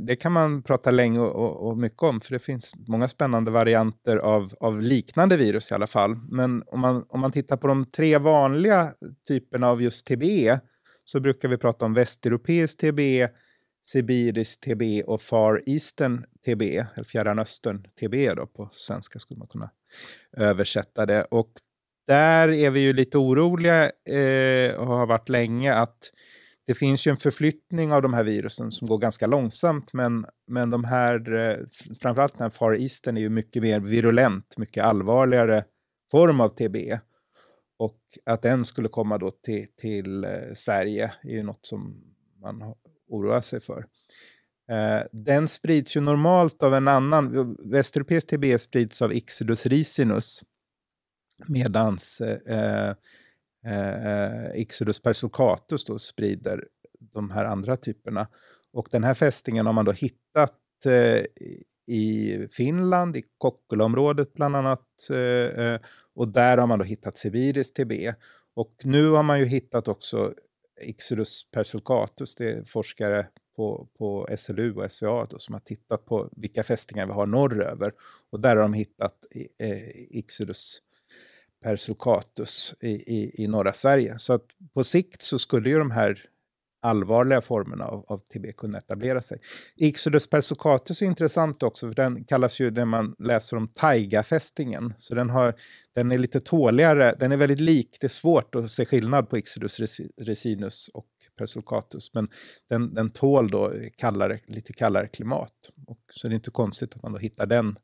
det 0.00 0.16
kan 0.16 0.32
man 0.32 0.62
prata 0.62 0.90
länge 0.90 1.20
och, 1.20 1.68
och, 1.68 1.78
mycket 1.78 2.02
om, 2.02 2.20
för 2.20 2.32
det 2.32 2.38
finns 2.38 2.72
många 2.88 3.08
spännande 3.08 3.50
varianter 3.50 4.16
av, 4.16 4.54
av 4.60 4.80
liknande 4.80 5.36
virus 5.36 5.70
i 5.70 5.74
alla 5.74 5.86
fall. 5.86 6.16
Men 6.30 6.62
om 6.66 6.80
man, 6.80 7.04
om 7.08 7.20
man 7.20 7.32
tittar 7.32 7.56
på 7.56 7.66
de 7.66 7.84
tre 7.84 8.18
vanliga 8.18 8.92
typerna 9.28 9.68
av 9.68 9.82
just 9.82 10.06
TBE 10.06 10.60
så 11.04 11.20
brukar 11.20 11.48
vi 11.48 11.58
prata 11.58 11.84
om 11.84 11.94
västeuropeisk 11.94 12.78
TBE, 12.78 13.28
sibirisk 13.86 14.60
TB 14.60 15.02
och 15.06 15.20
Far 15.20 15.62
Eastern 15.66 16.24
TB, 16.46 16.62
eller 16.62 17.04
Fjärran 17.04 17.38
Östern 17.38 17.86
TB 18.00 18.34
då 18.34 18.46
på 18.46 18.68
svenska 18.72 19.18
skulle 19.18 19.38
man 19.38 19.48
kunna 19.48 19.70
översätta 20.36 21.06
det. 21.06 21.24
Och 21.24 21.50
där 22.06 22.48
är 22.48 22.70
vi 22.70 22.80
ju 22.80 22.92
lite 22.92 23.18
oroliga 23.18 23.84
eh, 23.84 24.74
och 24.74 24.86
har 24.86 25.06
varit 25.06 25.28
länge 25.28 25.74
att 25.74 26.12
det 26.66 26.74
finns 26.74 27.06
ju 27.06 27.10
en 27.10 27.16
förflyttning 27.16 27.92
av 27.92 28.02
de 28.02 28.14
här 28.14 28.22
virusen 28.22 28.72
som 28.72 28.88
går 28.88 28.98
ganska 28.98 29.26
långsamt, 29.26 29.92
men, 29.92 30.26
men 30.46 30.70
de 30.70 30.84
här, 30.84 31.34
eh, 31.34 31.56
framförallt 32.00 32.32
den 32.32 32.42
här 32.42 32.50
Far 32.50 32.74
Eastern 32.74 33.16
är 33.16 33.20
ju 33.20 33.28
mycket 33.28 33.62
mer 33.62 33.80
virulent, 33.80 34.54
mycket 34.56 34.84
allvarligare 34.84 35.64
form 36.10 36.40
av 36.40 36.48
TB. 36.48 36.76
Och 37.78 38.00
att 38.26 38.42
den 38.42 38.64
skulle 38.64 38.88
komma 38.88 39.18
då 39.18 39.30
till, 39.30 39.66
till 39.80 40.24
eh, 40.24 40.30
Sverige 40.54 41.12
är 41.22 41.30
ju 41.30 41.42
något 41.42 41.66
som 41.66 42.02
man 42.42 42.74
oroa 43.08 43.42
sig 43.42 43.60
för. 43.60 43.86
Eh, 44.70 45.02
den 45.12 45.48
sprids 45.48 45.96
ju 45.96 46.00
normalt 46.00 46.62
av 46.62 46.74
en 46.74 46.88
annan, 46.88 47.56
västeuropeisk 47.58 48.26
TB 48.26 48.58
sprids 48.58 49.02
av 49.02 49.12
Ixodus 49.12 49.66
ricinus 49.66 50.42
medan 51.46 51.98
eh, 52.46 52.88
eh, 53.72 54.60
Ixodus 54.60 55.02
persulcatus 55.02 55.84
då 55.84 55.98
sprider 55.98 56.64
de 57.00 57.30
här 57.30 57.44
andra 57.44 57.76
typerna. 57.76 58.28
Och 58.72 58.88
den 58.90 59.04
här 59.04 59.14
fästingen 59.14 59.66
har 59.66 59.72
man 59.72 59.84
då 59.84 59.92
hittat 59.92 60.86
eh, 60.86 61.24
i 61.86 62.38
Finland, 62.50 63.16
i 63.16 63.22
Kokkolaområdet 63.38 64.32
bland 64.32 64.56
annat. 64.56 65.10
Eh, 65.10 65.64
eh 65.64 65.80
och 66.14 66.28
där 66.28 66.58
har 66.58 66.66
man 66.66 66.78
då 66.78 66.84
hittat 66.84 67.18
sibirisk 67.18 67.74
TB. 67.74 67.92
Och 68.54 68.74
nu 68.82 69.10
har 69.10 69.22
man 69.22 69.38
ju 69.38 69.44
hittat 69.46 69.88
också 69.88 70.32
Ixodus 70.80 71.50
persulcatus, 71.50 72.34
det 72.34 72.50
är 72.50 72.64
forskare 72.64 73.26
på, 73.56 73.88
på 73.98 74.28
SLU 74.38 74.74
och 74.74 74.92
SVA 74.92 75.26
då, 75.30 75.38
som 75.38 75.52
har 75.52 75.60
tittat 75.60 76.04
på 76.04 76.28
vilka 76.36 76.62
fästingar 76.62 77.06
vi 77.06 77.12
har 77.12 77.26
norröver. 77.26 77.92
Och 78.30 78.40
där 78.40 78.56
har 78.56 78.62
de 78.62 78.72
hittat 78.72 79.14
eh, 79.58 80.16
Ixodus 80.18 80.82
persulcatus 81.62 82.74
i, 82.80 82.88
i, 82.88 83.44
i 83.44 83.46
norra 83.46 83.72
Sverige. 83.72 84.18
Så 84.18 84.32
att 84.32 84.46
på 84.74 84.84
sikt 84.84 85.22
så 85.22 85.38
skulle 85.38 85.68
ju 85.68 85.78
de 85.78 85.90
här 85.90 86.24
allvarliga 86.86 87.40
formerna 87.40 87.84
av, 87.84 88.04
av 88.08 88.18
TB 88.18 88.52
kunna 88.52 88.78
etablera 88.78 89.22
sig. 89.22 89.38
Ixodus 89.76 90.30
persocatus 90.30 91.02
är 91.02 91.06
intressant 91.06 91.62
också, 91.62 91.88
för 91.88 91.94
den 91.94 92.24
kallas 92.24 92.60
ju, 92.60 92.70
när 92.70 92.84
man 92.84 93.14
läser 93.18 93.56
om 93.56 93.68
taigafästingen, 93.68 94.94
så 94.98 95.14
den, 95.14 95.30
har, 95.30 95.54
den 95.94 96.12
är 96.12 96.18
lite 96.18 96.40
tåligare, 96.40 97.16
den 97.20 97.32
är 97.32 97.36
väldigt 97.36 97.60
lik, 97.60 97.96
det 98.00 98.06
är 98.06 98.08
svårt 98.08 98.54
att 98.54 98.70
se 98.70 98.84
skillnad 98.84 99.30
på 99.30 99.38
Ixodus 99.38 99.80
resinus 100.20 100.88
och 100.94 101.06
persocatus, 101.38 102.14
men 102.14 102.28
den, 102.68 102.94
den 102.94 103.10
tål 103.10 103.50
då 103.50 103.72
kallare, 103.96 104.40
lite 104.46 104.72
kallare 104.72 105.08
klimat. 105.08 105.52
Och, 105.86 106.00
så 106.10 106.28
det 106.28 106.34
är 106.34 106.36
inte 106.36 106.50
konstigt 106.50 106.96
att 106.96 107.02
man 107.02 107.12
då 107.12 107.18
hittar 107.18 107.46
den 107.46 107.76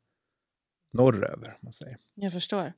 norröver. 0.93 1.57
Man 1.61 1.73
säger. 1.73 1.97
Jag 2.15 2.33
förstår. 2.33 2.73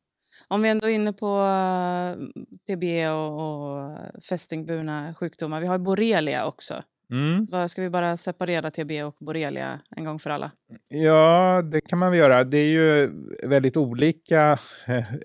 Om 0.47 0.61
vi 0.61 0.69
ändå 0.69 0.87
är 0.87 0.91
inne 0.91 1.13
på 1.13 1.39
eh, 1.39 2.43
TB 2.67 3.07
och, 3.07 3.41
och 3.41 3.97
fästingburna 4.29 5.13
sjukdomar. 5.13 5.61
Vi 5.61 5.67
har 5.67 5.77
borrelia 5.77 6.45
också. 6.45 6.83
Mm. 7.11 7.69
Ska 7.69 7.81
vi 7.81 7.89
bara 7.89 8.17
separera 8.17 8.71
TB 8.71 9.03
och 9.03 9.15
borrelia 9.19 9.79
en 9.95 10.03
gång 10.03 10.19
för 10.19 10.29
alla? 10.29 10.51
Ja, 10.87 11.61
det 11.61 11.81
kan 11.81 11.99
man 11.99 12.11
väl 12.11 12.19
göra. 12.19 12.43
Det 12.43 12.57
är 12.57 12.67
ju 12.67 13.11
väldigt 13.43 13.77
olika 13.77 14.59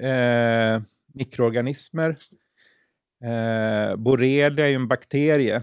eh, 0.00 0.82
mikroorganismer. 1.14 2.16
Eh, 3.24 3.96
borrelia 3.96 4.64
är 4.64 4.68
ju 4.68 4.74
en 4.74 4.88
bakterie. 4.88 5.62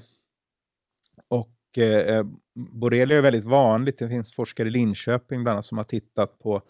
Och 1.27 1.77
eh, 1.77 2.25
borrelia 2.73 3.17
är 3.17 3.21
väldigt 3.21 3.45
vanligt. 3.45 3.97
Det 3.97 4.09
finns 4.09 4.33
forskare 4.33 4.67
i 4.67 4.71
Linköping 4.71 5.43
bland 5.43 5.53
annat 5.55 5.65
som 5.65 5.77
har 5.77 5.85
tittat 5.85 6.39
på 6.39 6.61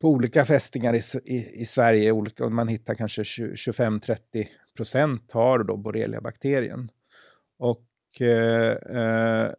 på 0.00 0.08
olika 0.08 0.44
fästingar 0.44 0.94
i, 0.94 1.02
i, 1.24 1.62
i 1.62 1.66
Sverige. 1.66 2.12
Olika, 2.12 2.48
man 2.48 2.68
hittar 2.68 2.94
kanske 2.94 3.22
25-30 3.22 4.18
procent 4.76 5.32
har 5.32 5.58
då 5.58 5.76
borreliabakterien. 5.76 6.90
Och 7.58 7.86
eh, 8.20 8.72
eh, 8.72 9.52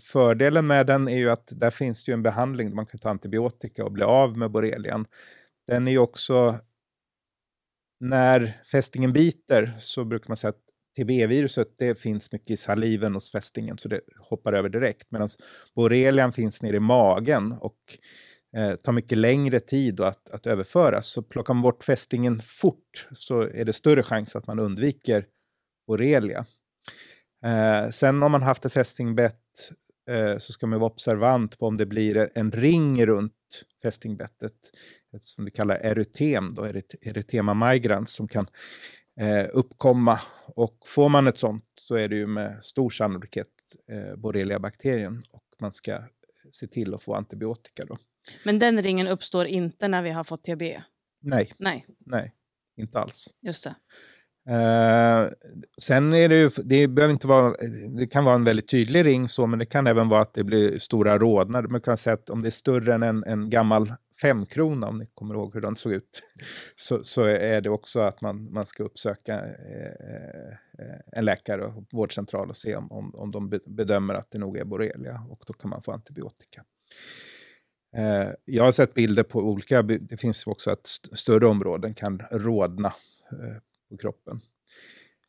fördelen 0.00 0.66
med 0.66 0.86
den 0.86 1.08
är 1.08 1.16
ju 1.16 1.30
att 1.30 1.48
där 1.50 1.70
finns 1.70 2.04
det 2.04 2.10
ju 2.10 2.14
en 2.14 2.22
behandling. 2.22 2.74
Man 2.74 2.86
kan 2.86 2.98
ta 2.98 3.10
antibiotika 3.10 3.84
och 3.84 3.92
bli 3.92 4.04
av 4.04 4.38
med 4.38 4.50
borrelian. 4.50 5.06
Den 5.66 5.88
är 5.88 5.92
ju 5.92 5.98
också... 5.98 6.58
När 8.00 8.62
fästingen 8.70 9.12
biter 9.12 9.76
så 9.78 10.04
brukar 10.04 10.28
man 10.28 10.36
säga 10.36 10.48
att 10.48 10.62
TB-viruset 10.98 11.74
det 11.78 11.94
finns 11.94 12.32
mycket 12.32 12.50
i 12.50 12.56
saliven 12.56 13.14
hos 13.14 13.32
fästingen 13.32 13.78
så 13.78 13.88
det 13.88 14.00
hoppar 14.18 14.52
över 14.52 14.68
direkt. 14.68 15.10
Medan 15.10 15.28
borrelian 15.74 16.32
finns 16.32 16.62
nere 16.62 16.76
i 16.76 16.80
magen 16.80 17.52
och 17.52 17.98
eh, 18.56 18.74
tar 18.74 18.92
mycket 18.92 19.18
längre 19.18 19.60
tid 19.60 20.00
att, 20.00 20.30
att 20.30 20.46
överföras. 20.46 21.06
Så 21.06 21.22
plockar 21.22 21.54
man 21.54 21.62
bort 21.62 21.84
fästingen 21.84 22.38
fort 22.38 23.08
så 23.12 23.40
är 23.40 23.64
det 23.64 23.72
större 23.72 24.02
chans 24.02 24.36
att 24.36 24.46
man 24.46 24.58
undviker 24.58 25.26
borrelia. 25.86 26.44
Eh, 27.44 27.90
sen 27.90 28.22
om 28.22 28.32
man 28.32 28.42
haft 28.42 28.64
ett 28.64 28.72
fästingbett 28.72 29.70
eh, 30.10 30.38
så 30.38 30.52
ska 30.52 30.66
man 30.66 30.80
vara 30.80 30.90
observant 30.90 31.58
på 31.58 31.66
om 31.66 31.76
det 31.76 31.86
blir 31.86 32.28
en 32.34 32.52
ring 32.52 33.06
runt 33.06 33.32
fästingbettet, 33.82 34.54
som 35.20 35.44
vi 35.44 35.50
kallar 35.50 35.76
erytem, 35.76 36.54
då, 36.54 36.66
erytema 37.00 37.54
migrans, 37.54 38.12
som 38.12 38.28
kan 38.28 38.46
eh, 39.20 39.46
uppkomma. 39.52 40.20
Och 40.46 40.78
får 40.86 41.08
man 41.08 41.26
ett 41.26 41.38
sånt 41.38 41.64
så 41.80 41.94
är 41.94 42.08
det 42.08 42.16
ju 42.16 42.26
med 42.26 42.64
stor 42.64 42.90
sannolikhet 42.90 43.48
eh, 43.92 44.16
borreliabakterien 44.16 45.22
och 45.32 45.44
man 45.60 45.72
ska 45.72 46.02
se 46.52 46.66
till 46.66 46.94
att 46.94 47.02
få 47.02 47.14
antibiotika. 47.14 47.84
Då. 47.84 47.98
Men 48.44 48.58
den 48.58 48.82
ringen 48.82 49.08
uppstår 49.08 49.46
inte 49.46 49.88
när 49.88 50.02
vi 50.02 50.10
har 50.10 50.24
fått 50.24 50.44
TB? 50.44 50.62
Nej. 51.22 51.52
Nej. 51.58 51.86
Nej, 52.06 52.32
inte 52.76 52.98
alls. 52.98 53.28
Just 53.42 53.64
det. 53.64 53.74
Uh, 54.48 55.30
sen 55.80 56.12
är 56.12 56.28
det 56.28 56.34
ju, 56.34 56.50
det 56.64 56.88
behöver 56.88 57.12
inte 57.12 57.26
vara, 57.26 57.54
det 57.98 58.06
kan 58.06 58.24
vara 58.24 58.34
en 58.34 58.44
väldigt 58.44 58.68
tydlig 58.68 59.06
ring 59.06 59.28
så, 59.28 59.46
men 59.46 59.58
det 59.58 59.66
kan 59.66 59.86
även 59.86 60.08
vara 60.08 60.20
att 60.20 60.34
det 60.34 60.44
blir 60.44 60.78
stora 60.78 61.18
rodnader. 61.18 61.68
Man 61.68 61.80
kan 61.80 61.96
säga 61.96 62.14
att 62.14 62.30
om 62.30 62.42
det 62.42 62.48
är 62.48 62.50
större 62.50 62.94
än 62.94 63.02
en, 63.02 63.24
en 63.24 63.50
gammal 63.50 63.92
femkrona, 64.22 64.88
om 64.88 64.98
ni 64.98 65.06
kommer 65.06 65.34
ihåg 65.34 65.54
hur 65.54 65.60
den 65.60 65.76
såg 65.76 65.92
ut, 65.92 66.20
så, 66.76 67.04
så 67.04 67.22
är 67.22 67.60
det 67.60 67.70
också 67.70 68.00
att 68.00 68.20
man, 68.20 68.52
man 68.52 68.66
ska 68.66 68.84
uppsöka 68.84 69.34
eh, 69.44 70.56
en 71.12 71.24
läkare 71.24 71.64
och 71.64 71.84
vårdcentral 71.92 72.50
och 72.50 72.56
se 72.56 72.76
om, 72.76 72.92
om, 72.92 73.14
om 73.14 73.30
de 73.30 73.60
bedömer 73.66 74.14
att 74.14 74.30
det 74.30 74.38
nog 74.38 74.56
är 74.56 74.64
borrelia 74.64 75.26
och 75.30 75.44
då 75.46 75.52
kan 75.52 75.70
man 75.70 75.82
få 75.82 75.92
antibiotika. 75.92 76.64
Eh, 77.96 78.30
jag 78.44 78.64
har 78.64 78.72
sett 78.72 78.94
bilder 78.94 79.22
på 79.22 79.38
olika, 79.38 79.82
det 79.82 80.16
finns 80.16 80.46
också 80.46 80.70
att 80.70 80.86
större 81.12 81.46
områden 81.46 81.94
kan 81.94 82.22
rodna 82.30 82.92
eh, 83.32 83.56
på 83.90 83.96
kroppen. 83.96 84.40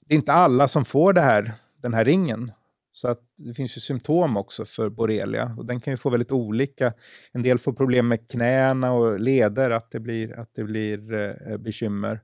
Det 0.08 0.13
är 0.13 0.17
inte 0.17 0.34
alla 0.34 0.67
som 0.67 0.86
får 0.86 1.13
det 1.13 1.21
här, 1.21 1.54
den 1.82 1.93
här 1.93 2.06
ringen. 2.06 2.52
Så 2.91 3.08
att 3.08 3.21
det 3.38 3.54
finns 3.54 3.78
ju 3.78 3.82
symptom 3.82 4.38
också 4.38 4.65
för 4.65 4.89
borrelia 4.89 5.56
och 5.58 5.65
den 5.65 5.82
kan 5.82 5.93
ju 5.93 5.97
få 5.97 6.10
väldigt 6.10 6.32
olika. 6.32 6.93
En 7.32 7.43
del 7.43 7.60
får 7.60 7.73
problem 7.73 8.08
med 8.08 8.30
knäna 8.30 8.91
och 8.93 9.19
leder, 9.19 9.69
att 9.69 9.91
det 9.91 9.99
blir, 9.99 10.39
att 10.39 10.49
det 10.56 10.63
blir 10.63 11.13
eh, 11.13 11.58
bekymmer 11.58 12.21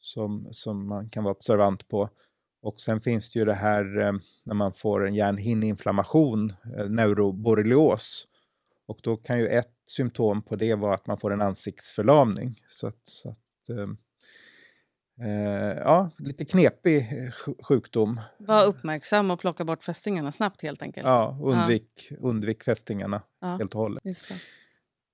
som, 0.00 0.48
som 0.50 0.88
man 0.88 1.10
kan 1.10 1.24
vara 1.24 1.34
observant 1.34 1.88
på. 1.88 2.10
Och 2.62 2.80
sen 2.80 3.00
finns 3.00 3.30
det 3.30 3.38
ju 3.38 3.44
det 3.44 3.54
här 3.54 4.00
eh, 4.00 4.12
när 4.44 4.54
man 4.54 4.72
får 4.72 5.06
en 5.06 5.14
hjärnhinneinflammation, 5.14 6.52
eh, 6.78 6.88
neuroborrelios, 6.88 8.26
och 8.90 9.00
då 9.02 9.16
kan 9.16 9.38
ju 9.38 9.46
ett 9.46 9.74
symptom 9.86 10.42
på 10.42 10.56
det 10.56 10.74
vara 10.74 10.94
att 10.94 11.06
man 11.06 11.18
får 11.18 11.32
en 11.32 11.40
ansiktsförlamning. 11.40 12.56
Så 12.66 12.86
att, 12.86 13.02
så 13.04 13.28
att 13.28 13.68
ehm, 13.68 13.96
eh, 15.20 15.78
ja, 15.78 16.10
lite 16.18 16.44
knepig 16.44 16.98
eh, 16.98 17.54
sjukdom. 17.62 18.20
Var 18.38 18.64
uppmärksam 18.64 19.30
och 19.30 19.40
plocka 19.40 19.64
bort 19.64 19.84
fästingarna 19.84 20.32
snabbt 20.32 20.62
helt 20.62 20.82
enkelt. 20.82 21.06
Ja, 21.06 21.38
undvik, 21.42 22.08
ja. 22.10 22.16
undvik 22.20 22.62
fästingarna 22.62 23.22
ja. 23.40 23.56
helt 23.56 23.74
och 23.74 23.80
hållet. 23.80 24.04
Just 24.04 24.28
det. 24.28 24.34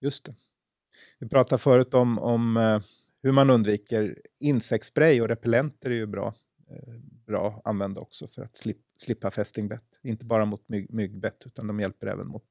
Just 0.00 0.24
det. 0.24 0.34
Vi 1.18 1.28
pratade 1.28 1.62
förut 1.62 1.94
om, 1.94 2.18
om 2.18 2.56
uh, 2.56 2.80
hur 3.22 3.32
man 3.32 3.50
undviker 3.50 4.18
insektsspray 4.40 5.20
och 5.20 5.28
repellenter 5.28 5.90
är 5.90 5.94
ju 5.94 6.06
bra, 6.06 6.34
uh, 6.70 6.94
bra 7.26 7.48
att 7.48 7.66
använda 7.66 8.00
också 8.00 8.28
för 8.28 8.42
att 8.42 8.56
slip, 8.56 8.78
slippa 9.02 9.30
fästingbett. 9.30 9.82
Inte 10.02 10.24
bara 10.24 10.44
mot 10.44 10.68
myg, 10.68 10.92
myggbett 10.92 11.42
utan 11.46 11.66
de 11.66 11.80
hjälper 11.80 12.06
även 12.06 12.26
mot 12.26 12.44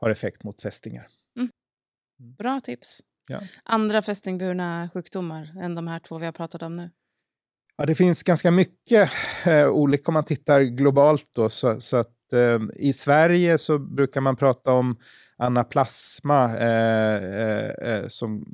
har 0.00 0.10
effekt 0.10 0.44
mot 0.44 0.62
fästingar. 0.62 1.06
Mm. 1.36 1.50
mm. 2.20 2.34
Bra 2.34 2.60
tips. 2.60 3.00
Ja. 3.28 3.40
Andra 3.62 4.02
fästingburna 4.02 4.90
sjukdomar 4.94 5.56
än 5.60 5.74
de 5.74 5.88
här 5.88 5.98
två 5.98 6.18
vi 6.18 6.24
har 6.24 6.32
pratat 6.32 6.62
om 6.62 6.76
nu? 6.76 6.90
Ja, 7.76 7.86
det 7.86 7.94
finns 7.94 8.22
ganska 8.22 8.50
mycket 8.50 9.10
eh, 9.46 9.68
olika 9.68 10.04
om 10.06 10.14
man 10.14 10.24
tittar 10.24 10.60
globalt. 10.60 11.30
Då, 11.34 11.48
så, 11.48 11.80
så 11.80 11.96
att, 11.96 12.32
eh, 12.32 12.60
I 12.74 12.92
Sverige 12.92 13.58
så 13.58 13.78
brukar 13.78 14.20
man 14.20 14.36
prata 14.36 14.72
om 14.72 14.96
anaplasma. 15.36 16.58
Eh, 16.58 17.24
eh, 17.24 17.68
eh 17.68 18.08
som, 18.08 18.44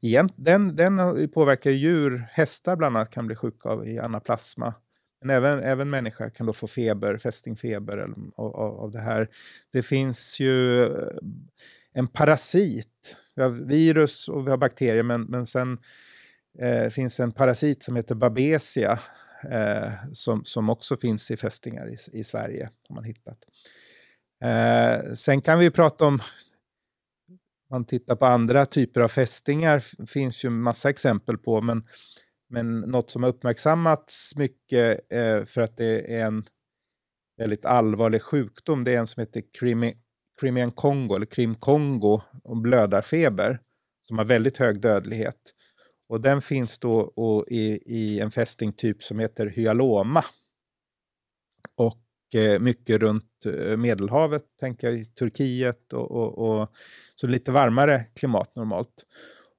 igen, 0.00 0.28
den, 0.36 0.76
den 0.76 1.28
påverkar 1.30 1.70
djur. 1.70 2.28
Hästar 2.32 2.76
bland 2.76 2.96
annat 2.96 3.10
kan 3.10 3.26
bli 3.26 3.36
sjuka 3.36 3.68
av 3.68 3.86
i 3.86 3.98
anaplasma. 3.98 4.74
Men 5.20 5.30
även, 5.30 5.62
även 5.62 5.90
människor 5.90 6.30
kan 6.30 6.46
då 6.46 6.52
få 6.52 6.66
feber, 6.66 7.18
fästingfeber 7.18 7.98
av, 7.98 8.32
av, 8.56 8.80
av 8.80 8.90
det 8.90 9.00
här. 9.00 9.28
Det 9.72 9.82
finns 9.82 10.40
ju 10.40 10.84
eh, 10.84 11.16
en 11.92 12.08
parasit. 12.08 13.16
Vi 13.34 13.42
har 13.42 13.50
virus 13.50 14.28
och 14.28 14.46
vi 14.46 14.50
har 14.50 14.58
bakterier, 14.58 15.02
men, 15.02 15.22
men 15.22 15.46
sen 15.46 15.78
eh, 16.58 16.88
finns 16.88 17.20
en 17.20 17.32
parasit 17.32 17.82
som 17.82 17.96
heter 17.96 18.14
babesia 18.14 18.98
eh, 19.50 19.92
som, 20.12 20.44
som 20.44 20.70
också 20.70 20.96
finns 20.96 21.30
i 21.30 21.36
fästingar 21.36 21.88
i, 21.90 21.96
i 22.12 22.24
Sverige. 22.24 22.70
Har 22.88 22.94
man 22.94 23.04
hittat. 23.04 23.38
Eh, 24.44 25.14
sen 25.14 25.40
kan 25.40 25.58
vi 25.58 25.70
prata 25.70 26.04
om 26.04 26.20
man 27.70 27.84
tittar 27.84 28.16
på 28.16 28.26
andra 28.26 28.66
typer 28.66 29.00
av 29.00 29.08
fästingar, 29.08 30.06
finns 30.06 30.44
ju 30.44 30.50
massa 30.50 30.90
exempel 30.90 31.38
på, 31.38 31.60
men 31.60 31.86
men 32.48 32.80
något 32.80 33.10
som 33.10 33.22
har 33.22 33.30
uppmärksammats 33.30 34.36
mycket 34.36 35.12
eh, 35.12 35.44
för 35.44 35.60
att 35.60 35.76
det 35.76 36.14
är 36.16 36.26
en 36.26 36.44
väldigt 37.36 37.64
allvarlig 37.64 38.22
sjukdom, 38.22 38.84
det 38.84 38.94
är 38.94 38.98
en 38.98 39.06
som 39.06 39.20
heter 39.20 39.42
Crimi 39.58 39.94
Crimean 40.40 40.72
Congo, 40.72 41.16
eller 41.16 41.26
Krim 41.26 41.54
Kongo, 41.54 42.20
och 42.44 42.56
blödarfeber, 42.56 43.60
som 44.02 44.18
har 44.18 44.24
väldigt 44.24 44.56
hög 44.56 44.80
dödlighet. 44.80 45.54
Och 46.08 46.20
den 46.20 46.42
finns 46.42 46.78
då 46.78 47.44
i, 47.48 47.82
i 47.96 48.20
en 48.20 48.30
fästingtyp 48.30 49.02
som 49.02 49.18
heter 49.18 49.46
hyaloma. 49.46 50.24
Och 51.74 52.34
eh, 52.34 52.60
mycket 52.60 53.00
runt 53.00 53.46
eh, 53.46 53.76
Medelhavet, 53.76 54.44
tänker 54.60 54.86
jag, 54.86 54.98
i 54.98 55.04
Turkiet 55.04 55.92
och, 55.92 56.10
och, 56.10 56.60
och 56.60 56.72
så 57.16 57.26
lite 57.26 57.52
varmare 57.52 58.04
klimat 58.14 58.56
normalt. 58.56 59.04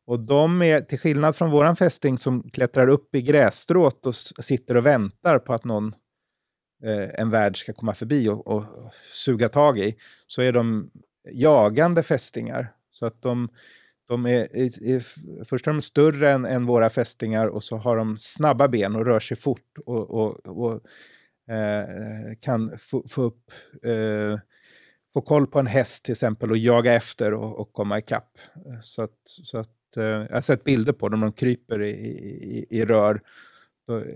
Och 0.10 0.20
de 0.20 0.62
är, 0.62 0.82
till 0.82 1.00
skillnad 1.00 1.36
från 1.36 1.52
våran 1.52 1.76
fästing 1.76 2.18
som 2.18 2.50
klättrar 2.50 2.88
upp 2.88 3.16
i 3.16 3.22
grässtråt 3.22 4.06
och 4.06 4.16
sitter 4.16 4.78
och 4.78 4.86
väntar 4.86 5.40
på 5.40 5.54
att 5.54 5.64
någon, 5.64 5.96
eh, 6.84 7.20
en 7.20 7.30
värld 7.30 7.58
ska 7.58 7.74
komma 7.74 7.94
förbi 7.94 8.30
och, 8.30 8.48
och, 8.48 8.64
suga 9.12 9.50
tag 9.50 9.80
i, 9.80 9.96
så 10.28 10.42
är 10.42 10.52
de 10.52 10.92
jagande 11.32 12.04
fästingar. 12.04 12.74
Så 12.92 13.06
att 13.06 13.22
de, 13.22 13.50
de 14.08 14.26
är, 14.26 14.58
är, 14.58 15.00
först 15.46 15.68
är 15.68 15.72
de 15.72 15.82
större 15.82 16.32
än, 16.32 16.46
än, 16.46 16.66
våra 16.66 16.90
fästingar 16.90 17.48
och 17.48 17.64
så 17.64 17.78
har 17.78 17.98
de 17.98 18.18
snabba 18.18 18.68
ben 18.68 18.96
och 18.96 19.06
rör 19.06 19.20
sig 19.20 19.38
fort. 19.38 19.78
Och, 19.86 20.12
och, 20.12 20.48
och 20.48 20.74
eh, 21.54 21.86
kan 22.42 22.78
få, 22.78 23.08
få 23.08 23.22
upp 23.22 23.52
eh, 23.84 24.40
få 25.14 25.22
koll 25.22 25.48
på 25.48 25.60
en 25.60 25.68
häst 25.68 26.06
till 26.06 26.12
exempel 26.12 26.52
och 26.52 26.58
jaga 26.58 26.94
efter 26.94 27.34
och, 27.34 27.60
och 27.60 27.74
komma 27.74 27.98
ikapp. 27.98 28.38
Så 28.82 29.02
att, 29.02 29.20
så 29.24 29.58
att, 29.58 29.70
jag 29.96 30.30
har 30.30 30.42
sett 30.42 30.64
bilder 30.64 30.94
på 30.94 31.10
dem, 31.10 31.20
de 31.20 31.32
kryper 31.32 31.82
i, 31.82 31.90
i, 31.90 32.66
i 32.70 32.86
rör. 32.86 33.22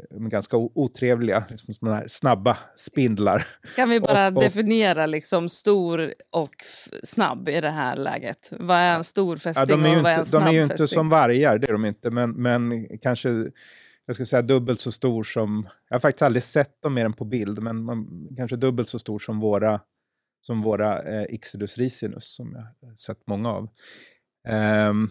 De 0.10 0.26
är 0.26 0.30
ganska 0.30 0.58
otrevliga, 0.58 1.44
liksom 1.50 1.74
såna 1.74 1.96
här 1.96 2.08
snabba 2.08 2.58
spindlar. 2.76 3.48
Kan 3.76 3.90
vi 3.90 4.00
bara 4.00 4.28
och, 4.28 4.38
och, 4.38 4.44
definiera 4.44 5.06
liksom 5.06 5.50
stor 5.50 6.14
och 6.32 6.56
snabb 7.04 7.50
i 7.50 7.62
det 7.62 7.70
här 7.70 7.96
läget? 7.96 8.54
Vad 8.60 8.78
är 8.78 8.96
en 8.96 9.04
stor 9.04 9.38
fästing 9.38 9.84
ja, 9.84 9.98
och 9.98 10.04
vad 10.04 10.12
är 10.12 10.18
en 10.18 10.26
snabb 10.26 10.44
De 10.44 10.50
är 10.50 10.54
ju 10.54 10.64
inte 10.64 10.88
som 10.88 11.10
vargar, 11.10 11.58
det 11.58 11.68
är 11.68 11.74
de 11.74 11.86
inte, 11.86 12.12
men, 12.12 12.32
men 12.32 12.88
kanske 13.02 13.30
jag 14.06 14.16
skulle 14.16 14.26
säga 14.26 14.42
dubbelt 14.42 14.80
så 14.80 14.92
stor 14.92 15.24
som, 15.24 15.68
jag 15.90 15.96
har 15.96 16.00
faktiskt 16.00 16.22
aldrig 16.22 16.44
sett 16.44 16.82
dem 16.82 16.94
mer 16.94 17.06
än 17.06 17.14
på 17.14 17.26
bild, 17.26 17.62
men 17.62 17.84
man, 17.84 18.28
kanske 18.38 18.56
dubbelt 18.56 18.88
så 18.88 19.00
stor 19.00 19.20
som 19.20 19.40
våra 19.40 19.80
som 20.42 20.62
våra 20.62 21.02
eh, 21.02 21.26
Ixodus 21.30 21.78
ricinus, 21.78 22.36
som 22.36 22.66
jag 22.82 23.00
sett 23.00 23.28
många 23.28 23.50
av. 23.50 23.70
Um, 24.90 25.10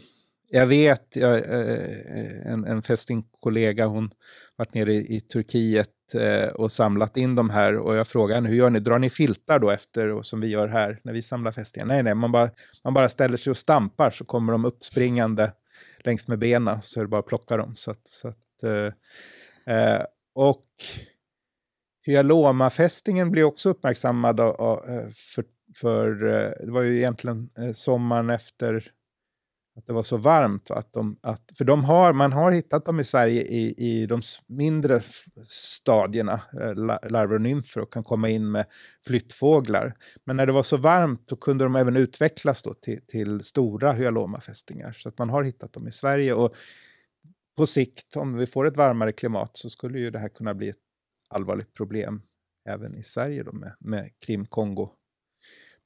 jag 0.54 0.66
vet, 0.66 1.16
jag, 1.16 1.34
eh, 1.34 1.60
eh, 1.60 2.52
en, 2.52 2.64
en 2.64 2.82
fästingkollega, 2.82 3.86
hon 3.86 4.10
varit 4.56 4.74
nere 4.74 4.94
i, 4.94 5.16
i 5.16 5.20
Turkiet 5.20 6.14
eh, 6.14 6.48
och 6.48 6.72
samlat 6.72 7.16
in 7.16 7.34
de 7.34 7.50
här 7.50 7.76
och 7.76 7.96
jag 7.96 8.08
frågade 8.08 8.34
henne, 8.34 8.48
hur 8.48 8.56
gör 8.56 8.70
ni? 8.70 8.80
Drar 8.80 8.98
ni 8.98 9.10
filtar 9.10 9.58
då 9.58 9.70
efter, 9.70 10.08
och 10.08 10.26
som 10.26 10.40
vi 10.40 10.46
gör 10.46 10.68
här 10.68 11.00
när 11.04 11.12
vi 11.12 11.22
samlar 11.22 11.52
fästingar? 11.52 11.86
Nej, 11.86 12.02
nej, 12.02 12.14
man 12.14 12.32
bara, 12.32 12.50
man 12.84 12.94
bara 12.94 13.08
ställer 13.08 13.36
sig 13.36 13.50
och 13.50 13.56
stampar 13.56 14.10
så 14.10 14.24
kommer 14.24 14.52
de 14.52 14.64
uppspringande 14.64 15.52
längs 16.04 16.28
med 16.28 16.38
benen 16.38 16.78
så 16.82 17.00
är 17.00 17.04
det 17.04 17.08
bara 17.08 17.20
att 17.20 17.26
plocka 17.26 17.56
dem. 17.56 17.76
Så 17.76 17.90
att, 17.90 18.08
så 18.08 18.28
att 18.28 18.62
eh, 19.66 20.04
och 20.34 20.64
Hyalomafästingen 22.06 23.30
blir 23.30 23.44
också 23.44 23.68
uppmärksammad 23.68 24.40
eh, 24.40 24.54
för, 25.14 25.44
för 25.76 26.10
det 26.66 26.72
var 26.72 26.82
ju 26.82 26.96
egentligen 26.96 27.50
sommaren 27.74 28.30
efter 28.30 28.92
att 29.76 29.86
det 29.86 29.92
var 29.92 30.02
så 30.02 30.16
varmt. 30.16 30.70
Att 30.70 30.92
de, 30.92 31.16
att, 31.22 31.42
för 31.58 31.64
de 31.64 31.84
har, 31.84 32.12
man 32.12 32.32
har 32.32 32.52
hittat 32.52 32.84
dem 32.84 33.00
i 33.00 33.04
Sverige 33.04 33.42
i, 33.42 33.74
i 33.76 34.06
de 34.06 34.22
mindre 34.46 35.00
stadierna, 35.48 36.40
eh, 36.60 36.74
larver 37.10 37.34
och 37.34 37.40
nymfer, 37.40 37.80
och 37.80 37.92
kan 37.92 38.04
komma 38.04 38.28
in 38.28 38.50
med 38.50 38.66
flyttfåglar. 39.06 39.94
Men 40.24 40.36
när 40.36 40.46
det 40.46 40.52
var 40.52 40.62
så 40.62 40.76
varmt 40.76 41.28
då 41.28 41.36
kunde 41.36 41.64
de 41.64 41.76
även 41.76 41.96
utvecklas 41.96 42.62
då 42.62 42.74
till, 42.74 43.06
till 43.06 43.44
stora 43.44 43.92
hyalomafästingar. 43.92 44.92
Så 44.92 45.08
att 45.08 45.18
man 45.18 45.30
har 45.30 45.42
hittat 45.42 45.72
dem 45.72 45.88
i 45.88 45.92
Sverige. 45.92 46.34
Och 46.34 46.54
på 47.56 47.66
sikt, 47.66 48.16
om 48.16 48.36
vi 48.36 48.46
får 48.46 48.66
ett 48.66 48.76
varmare 48.76 49.12
klimat, 49.12 49.56
så 49.56 49.70
skulle 49.70 49.98
ju 49.98 50.10
det 50.10 50.18
här 50.18 50.28
kunna 50.28 50.54
bli 50.54 50.68
ett 50.68 50.76
allvarligt 51.30 51.74
problem 51.74 52.22
även 52.68 52.94
i 52.94 53.02
Sverige 53.02 53.42
då 53.42 53.52
med, 53.52 53.74
med 53.78 54.10
Krim-Kongo 54.26 54.90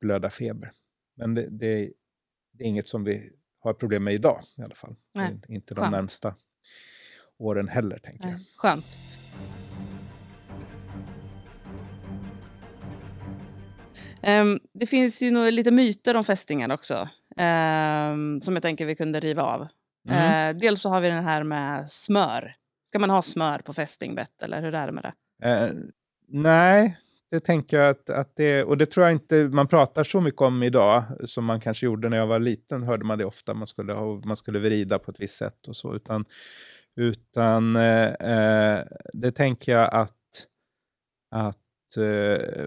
blöda 0.01 0.31
feber. 0.31 0.71
Men 1.17 1.35
det, 1.35 1.49
det, 1.51 1.93
det, 2.53 2.65
är 2.65 2.69
inget 2.69 2.89
som 2.89 3.05
vi 3.05 3.33
har 3.67 3.75
problem 3.75 4.05
med 4.05 4.15
idag 4.15 4.41
i 4.57 4.63
alla 4.63 4.75
fall. 4.75 4.97
Nej. 5.15 5.41
Inte 5.49 5.75
de 5.75 5.81
Skönt. 5.81 5.93
närmsta 5.93 6.35
åren 7.39 7.69
heller, 7.69 7.99
tänker 7.99 8.29
jag. 8.29 8.41
Skönt. 8.57 8.99
Um, 14.23 14.61
det 14.73 14.87
finns 14.87 15.23
ju 15.23 15.31
nog 15.31 15.53
lite 15.53 15.71
myter 15.71 16.17
om 16.17 16.25
fästingar 16.25 16.73
också, 16.73 17.09
um, 17.37 18.43
som 18.43 18.55
jag 18.55 18.63
tänker 18.63 18.87
vi 18.87 18.95
kunde 18.95 19.21
riva 19.21 19.43
av. 19.43 19.69
Mm. 20.09 20.55
Uh, 20.55 20.61
dels 20.61 20.81
så 20.81 20.89
har 20.89 21.01
vi 21.01 21.09
den 21.09 21.25
här 21.25 21.43
med 21.43 21.91
smör. 21.91 22.57
Ska 22.83 22.99
man 22.99 23.11
ha 23.11 23.23
smör 23.23 23.59
på 23.59 23.73
fästingbett, 23.73 24.43
eller 24.43 24.63
hur 24.63 24.75
är 24.75 24.87
det 24.87 24.93
med 24.93 25.05
det? 25.05 25.49
Eh, 25.49 25.73
nej, 26.29 26.99
det 27.37 27.41
tänker 27.41 27.79
jag 27.79 27.91
att, 27.91 28.11
att 28.11 28.37
det, 28.37 28.65
och 28.65 28.79
det 28.79 28.87
tror 28.87 29.07
jag 29.07 29.13
inte 29.13 29.49
man 29.49 29.69
pratar 29.69 30.05
så 30.05 30.21
mycket 30.21 30.41
om 30.41 30.63
idag 30.63 31.05
som 31.25 31.45
man 31.45 31.61
kanske 31.61 31.87
gjorde 31.87 32.09
när 32.09 32.17
jag 32.17 32.27
var 32.27 32.39
liten, 32.39 32.83
hörde 32.83 33.05
man 33.05 33.19
det 33.19 33.25
ofta, 33.25 33.55
man 33.55 33.67
skulle, 33.67 33.93
ha, 33.93 34.21
man 34.25 34.37
skulle 34.37 34.59
vrida 34.59 34.99
på 34.99 35.11
ett 35.11 35.21
visst 35.21 35.37
sätt 35.37 35.69
och 35.69 35.77
så, 35.77 35.95
utan, 35.95 36.25
utan 36.97 37.77
eh, 37.77 38.07
eh 38.07 38.85
det 39.13 39.33
tänker 39.33 39.73
jag 39.73 39.95
att, 39.95 40.47
att 41.31 41.97
eh, 41.97 42.67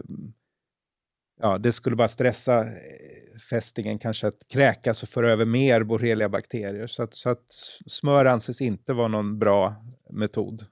ja, 1.41 1.57
det 1.57 1.71
skulle 1.71 1.95
bara 1.95 2.07
stressa 2.07 2.59
eh, 2.59 3.39
fästingen 3.49 3.99
kanske 3.99 4.27
att 4.27 4.47
kräkas 4.47 5.03
och 5.03 5.09
föra 5.09 5.31
över 5.31 5.45
mer 5.45 5.83
borreliabakterier. 5.83 6.87
Så 6.87 7.03
att, 7.03 7.13
så 7.13 7.29
att 7.29 7.45
smör 7.85 8.25
anses 8.25 8.61
inte 8.61 8.93
vara 8.93 9.07
någon 9.07 9.39
bra 9.39 9.75
metod. 10.09 10.65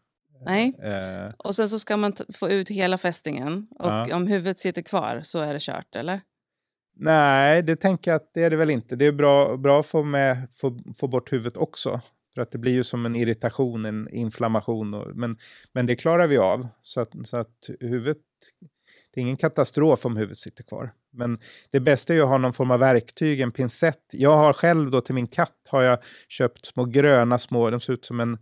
Nej. 0.46 0.76
Eh. 0.84 1.34
Och 1.38 1.56
sen 1.56 1.70
så 1.70 1.80
ska 1.80 1.98
man 1.98 2.16
få 2.34 2.50
ut 2.50 2.70
hela 2.70 2.98
fästingen. 2.98 3.68
Och 3.80 3.90
ja. 3.90 4.16
om 4.16 4.28
huvudet 4.28 4.60
sitter 4.60 4.82
kvar 4.82 5.22
så 5.24 5.40
är 5.40 5.54
det 5.54 5.62
kört, 5.62 5.96
eller? 5.96 6.22
Nej, 7.00 7.64
det 7.64 7.76
tänker 7.76 8.12
jag 8.12 8.16
att 8.16 8.34
det 8.34 8.44
är 8.44 8.50
det 8.50 8.56
väl 8.56 8.70
inte. 8.70 8.96
Det 8.96 9.06
är 9.06 9.12
bra, 9.12 9.58
bra 9.58 9.80
att 9.80 9.86
få, 9.86 10.04
med, 10.04 10.48
få, 10.52 10.80
få 10.98 11.08
bort 11.08 11.34
huvudet 11.34 11.58
också. 11.58 12.02
För 12.36 12.42
att 12.42 12.52
det 12.52 12.58
blir 12.58 12.72
ju 12.72 12.84
som 12.84 13.06
en 13.06 13.16
irritation, 13.16 13.86
en 13.86 14.14
inflammation. 14.14 14.94
Och, 14.94 15.16
men, 15.16 15.38
men 15.74 15.86
det 15.86 15.96
klarar 15.96 16.28
vi 16.28 16.38
av. 16.38 16.68
Så 16.82 17.02
att, 17.02 17.10
så 17.24 17.38
att 17.38 17.70
huvudet... 17.80 18.18
Det 19.14 19.20
är 19.20 19.22
ingen 19.22 19.38
katastrof 19.38 20.06
om 20.06 20.18
huvudet 20.18 20.38
sitter 20.38 20.64
kvar. 20.64 20.94
Men 21.12 21.40
det 21.72 21.80
bästa 21.80 22.14
är 22.14 22.22
att 22.22 22.28
ha 22.28 22.38
någon 22.38 22.54
form 22.54 22.72
av 22.72 22.80
verktyg, 22.80 23.42
en 23.42 23.52
pincett. 23.52 24.04
Jag 24.12 24.38
har 24.38 24.54
själv 24.54 24.92
då 24.92 25.02
till 25.02 25.16
min 25.16 25.28
katt 25.28 25.58
har 25.70 25.82
jag 25.82 26.00
köpt 26.28 26.66
små 26.66 26.86
gröna 26.86 27.38
små, 27.38 27.70
de 27.70 27.82
ser 27.82 27.94
ut 27.94 28.06
som 28.06 28.20
en 28.20 28.38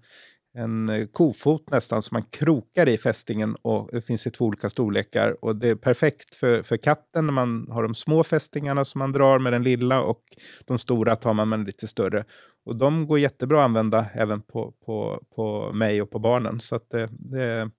en 0.56 0.89
eh, 0.89 1.06
kofot 1.06 1.70
nästan 1.70 2.02
som 2.02 2.15
man 2.15 2.24
krokar 2.24 2.89
i 2.89 2.98
fästingen 2.98 3.56
och 3.62 3.89
det 3.91 4.02
finns 4.02 4.28
i 4.28 4.32
två 4.32 4.46
olika 4.46 4.70
storlekar. 4.70 5.46
Och 5.46 5.56
det 5.56 5.70
är 5.70 5.76
perfekt 5.76 6.36
för, 6.36 6.62
för 6.62 6.78
katten 6.78 7.26
när 7.26 7.34
man 7.34 7.68
har 7.72 7.84
de 7.84 7.96
små 7.96 8.24
fästingarna 8.24 8.86
som 8.86 9.00
man 9.00 9.12
drar 9.12 9.39
med 9.39 9.54
den 9.54 9.63
lilla 9.63 10.02
och 10.02 10.22
de 10.65 10.80
stora 10.80 11.15
tar 11.15 11.34
man 11.34 11.50
med 11.50 11.60
den 11.60 11.65
lite 11.65 11.88
större. 11.88 12.26
Och 12.65 12.76
de 12.76 13.08
går 13.08 13.20
jättebra 13.20 13.60
att 13.60 13.65
använda 13.65 14.06
även 14.13 14.41
på, 14.41 14.74
på, 14.86 15.24
på 15.36 15.74
mig 15.74 16.02
och 16.02 16.12
på 16.12 16.20
barnen. 16.20 16.60
Så 16.60 16.76
att 16.76 16.89
det, 16.89 17.10
det 17.12 17.70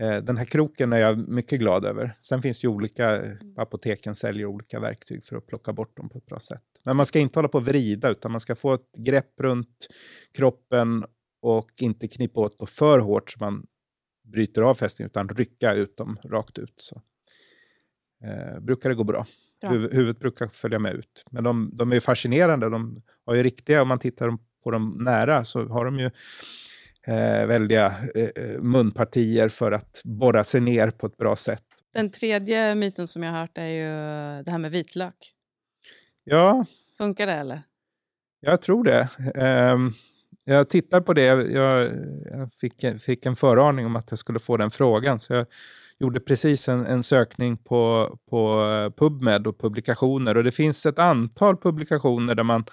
eh, 0.00 0.16
den 0.16 0.36
här 0.36 0.44
kroken 0.44 0.92
är 0.92 0.98
jag 0.98 1.28
mycket 1.28 1.60
glad 1.60 1.84
över. 1.84 2.14
Sen 2.20 2.42
finns 2.42 2.60
det 2.60 2.64
ju 2.64 2.68
olika, 2.68 3.22
apoteken 3.56 4.14
säljer 4.14 4.46
olika 4.46 4.80
verktyg 4.80 5.24
för 5.24 5.36
att 5.36 5.46
plocka 5.46 5.72
bort 5.72 5.96
dem 5.96 6.08
på 6.08 6.18
ett 6.18 6.26
bra 6.26 6.40
sätt. 6.40 6.62
Men 6.84 6.96
man 6.96 7.06
ska 7.06 7.18
inte 7.18 7.38
hålla 7.38 7.48
på 7.48 7.58
och 7.58 7.64
vrida, 7.64 8.10
utan 8.10 8.32
man 8.32 8.40
ska 8.40 8.56
få 8.56 8.72
ett 8.72 8.92
grepp 8.98 9.40
runt 9.40 9.88
kroppen 10.36 11.04
och 11.40 11.70
inte 11.80 12.08
knippa 12.08 12.40
åt 12.40 12.58
på 12.58 12.66
för 12.66 12.98
hårt 12.98 13.30
så 13.30 13.38
man 13.40 13.66
bryter 14.22 14.62
av 14.62 14.74
fästingen 14.74 15.10
utan 15.10 15.28
rycka 15.28 15.74
ut 15.74 15.96
dem 15.96 16.18
rakt 16.24 16.58
ut. 16.58 16.74
Så. 16.76 17.02
Eh, 18.24 18.60
brukar 18.60 18.88
det 18.88 18.94
gå 18.94 19.04
bra. 19.04 19.26
bra. 19.60 19.70
Huv 19.70 19.92
huvudet 19.92 20.18
brukar 20.18 20.48
följa 20.48 20.78
med 20.78 20.94
ut. 20.94 21.24
Men 21.30 21.44
de, 21.44 21.70
de 21.72 21.92
är 21.92 22.00
fascinerande. 22.00 22.70
De 22.70 23.02
har 23.26 23.34
ju 23.34 23.42
riktiga, 23.42 23.82
om 23.82 23.88
man 23.88 23.98
tittar 23.98 24.38
på 24.64 24.70
dem 24.70 24.98
nära 25.00 25.44
så 25.44 25.68
har 25.68 25.84
de 25.84 25.98
ju 25.98 26.10
eh, 27.06 27.46
väldiga 27.46 27.94
eh, 28.14 28.60
munpartier 28.60 29.48
för 29.48 29.72
att 29.72 30.00
borra 30.04 30.44
sig 30.44 30.60
ner 30.60 30.90
på 30.90 31.06
ett 31.06 31.16
bra 31.16 31.36
sätt. 31.36 31.64
Den 31.94 32.10
tredje 32.10 32.74
myten 32.74 33.06
som 33.06 33.22
jag 33.22 33.32
har 33.32 33.40
hört 33.40 33.58
är 33.58 33.68
ju 33.68 33.84
det 34.42 34.50
här 34.50 34.58
med 34.58 34.70
vitlök. 34.70 35.34
Ja. 36.24 36.64
Funkar 36.98 37.26
det 37.26 37.32
eller? 37.32 37.62
Jag 38.40 38.62
tror 38.62 38.84
det. 38.84 39.08
Um, 39.72 39.92
jag 40.48 40.68
tittar 40.68 41.00
på 41.00 41.12
det. 41.12 41.22
Jag, 41.24 41.52
jag 41.52 42.52
fick, 42.60 43.02
fick, 43.02 43.26
en 43.26 43.36
föraning 43.36 43.86
om 43.86 43.96
att 43.96 44.06
jag 44.10 44.18
skulle 44.18 44.38
få 44.38 44.56
den 44.56 44.70
frågan. 44.70 45.18
Så 45.18 45.32
jag 45.32 45.46
gjorde 45.98 46.20
precis 46.20 46.68
en, 46.68 46.86
en, 46.86 47.02
sökning 47.02 47.56
på, 47.56 48.16
på 48.30 48.62
eh, 48.64 48.90
PubMed 48.90 49.46
och 49.46 49.58
publikationer. 49.58 50.36
Och 50.36 50.44
det 50.44 50.52
finns 50.52 50.86
ett 50.86 50.98
antal 50.98 51.56
publikationer 51.56 52.34
där 52.34 52.42
man, 52.42 52.64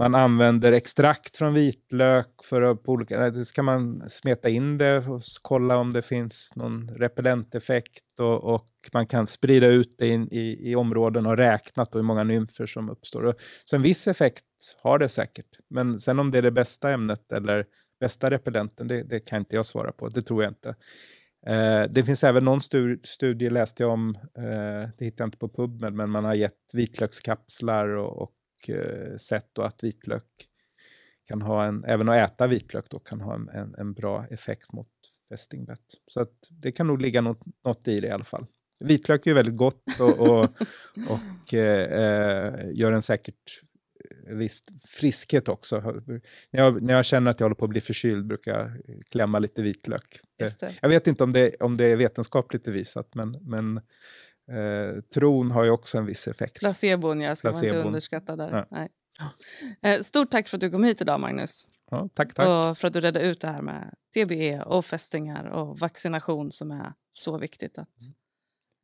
man 0.00 0.14
använder 0.14 0.72
extrakt 0.72 1.36
från 1.36 1.54
vitlök. 1.54 2.26
För 2.44 2.62
att 2.62 2.82
på 2.82 2.92
olika, 2.92 3.32
så 3.44 3.54
kan 3.54 3.64
man 3.64 4.00
smeta 4.00 4.48
in 4.48 4.78
det 4.78 4.98
och 5.08 5.22
kolla 5.42 5.76
om 5.76 5.92
det 5.92 6.02
finns 6.02 6.52
någon 6.56 6.90
repellenteffekt. 6.90 8.20
Och, 8.20 8.54
och 8.54 8.68
man 8.92 9.06
kan 9.06 9.26
sprida 9.26 9.66
ut 9.66 9.94
det 9.98 10.08
in, 10.08 10.28
i, 10.30 10.70
i 10.70 10.76
områden 10.76 11.26
och 11.26 11.36
räkna 11.36 11.86
hur 11.92 12.02
många 12.02 12.24
nymfer 12.24 12.66
som 12.66 12.90
uppstår. 12.90 13.34
Så 13.64 13.76
en 13.76 13.82
viss 13.82 14.08
effekt 14.08 14.44
har 14.82 14.98
det 14.98 15.08
säkert. 15.08 15.58
Men 15.70 15.98
sen 15.98 16.18
om 16.18 16.30
det 16.30 16.38
är 16.38 16.42
det 16.42 16.50
bästa 16.50 16.90
ämnet 16.90 17.32
eller 17.32 17.64
bästa 18.00 18.30
repellenten, 18.30 18.88
det, 18.88 19.02
det 19.02 19.20
kan 19.20 19.38
inte 19.38 19.56
jag 19.56 19.66
svara 19.66 19.92
på. 19.92 20.08
Det 20.08 20.22
tror 20.22 20.42
jag 20.42 20.50
inte. 20.50 20.68
Eh, 21.46 21.90
det 21.90 22.04
finns 22.04 22.24
även 22.24 22.44
någon 22.44 22.60
studie, 22.60 23.00
studie 23.04 23.50
läste 23.50 23.82
jag 23.82 23.92
om, 23.92 24.14
eh, 24.38 24.88
det 24.98 25.04
hittade 25.04 25.22
jag 25.22 25.26
inte 25.26 25.38
på 25.38 25.48
PubMed, 25.48 25.92
men 25.92 26.10
man 26.10 26.24
har 26.24 26.34
gett 26.34 26.58
vitlökskapslar 26.72 27.88
och, 27.88 28.22
och 28.22 28.32
eh, 28.68 29.16
sett 29.16 29.48
då 29.52 29.62
att 29.62 29.84
vitlök 29.84 30.24
kan 31.28 31.42
ha 31.42 31.64
en, 31.64 31.84
även 31.84 32.08
att 32.08 32.30
äta 32.30 32.46
vitlök 32.46 32.90
då 32.90 32.98
kan 32.98 33.20
ha 33.20 33.34
en, 33.34 33.48
en, 33.48 33.74
en 33.78 33.92
bra 33.92 34.26
effekt 34.30 34.72
mot 34.72 34.88
fästingbett. 35.28 35.80
Så 36.06 36.20
att 36.20 36.48
det 36.50 36.72
kan 36.72 36.86
nog 36.86 37.02
ligga 37.02 37.20
något, 37.20 37.40
något 37.64 37.88
i 37.88 38.00
det 38.00 38.06
i 38.06 38.10
alla 38.10 38.24
fall. 38.24 38.46
Vitlök 38.80 39.26
är 39.26 39.30
ju 39.30 39.34
väldigt 39.34 39.56
gott 39.56 39.84
och, 40.00 40.28
och, 40.28 40.44
och 41.08 41.54
eh, 41.54 41.84
eh, 41.84 42.70
gör 42.72 42.92
en 42.92 43.02
säkert 43.02 43.62
viss 44.26 44.64
friskhet 44.84 45.48
också. 45.48 45.80
När 46.50 46.60
jag, 46.60 46.82
när 46.82 46.94
jag 46.94 47.04
känner 47.04 47.30
att 47.30 47.40
jag 47.40 47.44
håller 47.44 47.54
på 47.54 47.64
att 47.64 47.70
bli 47.70 47.80
förkyld 47.80 48.26
brukar 48.26 48.58
jag 48.58 48.70
klämma 49.10 49.38
lite 49.38 49.62
vitlök. 49.62 50.20
Jag 50.82 50.88
vet 50.88 51.06
inte 51.06 51.24
om 51.24 51.32
det, 51.32 51.54
om 51.60 51.76
det 51.76 51.84
är 51.84 51.96
vetenskapligt 51.96 52.64
bevisat, 52.64 53.14
men, 53.14 53.36
men 53.40 53.80
eh, 54.50 55.00
tron 55.14 55.50
har 55.50 55.64
ju 55.64 55.70
också 55.70 55.98
en 55.98 56.06
viss 56.06 56.28
effekt. 56.28 56.58
Placebon, 56.58 57.20
ja, 57.20 57.36
ska 57.36 57.48
Placebon. 57.48 57.68
man 57.68 57.76
inte 57.76 57.86
underskatta 57.86 58.36
där. 58.36 58.52
Ja. 58.52 58.66
Nej. 58.70 58.88
Eh, 59.82 60.00
stort 60.00 60.30
tack 60.30 60.48
för 60.48 60.56
att 60.56 60.60
du 60.60 60.70
kom 60.70 60.84
hit 60.84 61.00
idag, 61.00 61.20
Magnus. 61.20 61.68
Ja, 61.90 62.08
tack, 62.14 62.34
tack. 62.34 62.46
Och 62.46 62.78
för 62.78 62.88
att 62.88 62.92
du 62.92 63.00
redde 63.00 63.20
ut 63.20 63.40
det 63.40 63.48
här 63.48 63.62
med 63.62 63.94
TBE 64.14 64.62
och 64.62 64.84
fästingar 64.84 65.44
och 65.44 65.78
vaccination 65.78 66.52
som 66.52 66.70
är 66.70 66.92
så 67.10 67.38
viktigt 67.38 67.78
att 67.78 67.88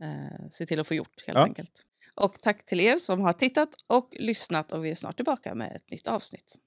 eh, 0.03 0.49
se 0.51 0.67
till 0.67 0.81
att 0.81 0.89
få 0.89 0.95
gjort 0.95 1.25
helt 1.27 1.39
ja. 1.39 1.45
enkelt. 1.45 1.85
Och 2.15 2.41
tack 2.43 2.67
till 2.67 2.81
er 2.81 2.99
som 2.99 3.21
har 3.21 3.33
tittat 3.33 3.69
och 3.87 4.09
lyssnat 4.19 4.73
och 4.73 4.85
vi 4.85 4.91
är 4.91 4.95
snart 4.95 5.17
tillbaka 5.17 5.55
med 5.55 5.77
ett 5.77 5.91
nytt 5.91 6.09
avsnitt. 6.09 6.59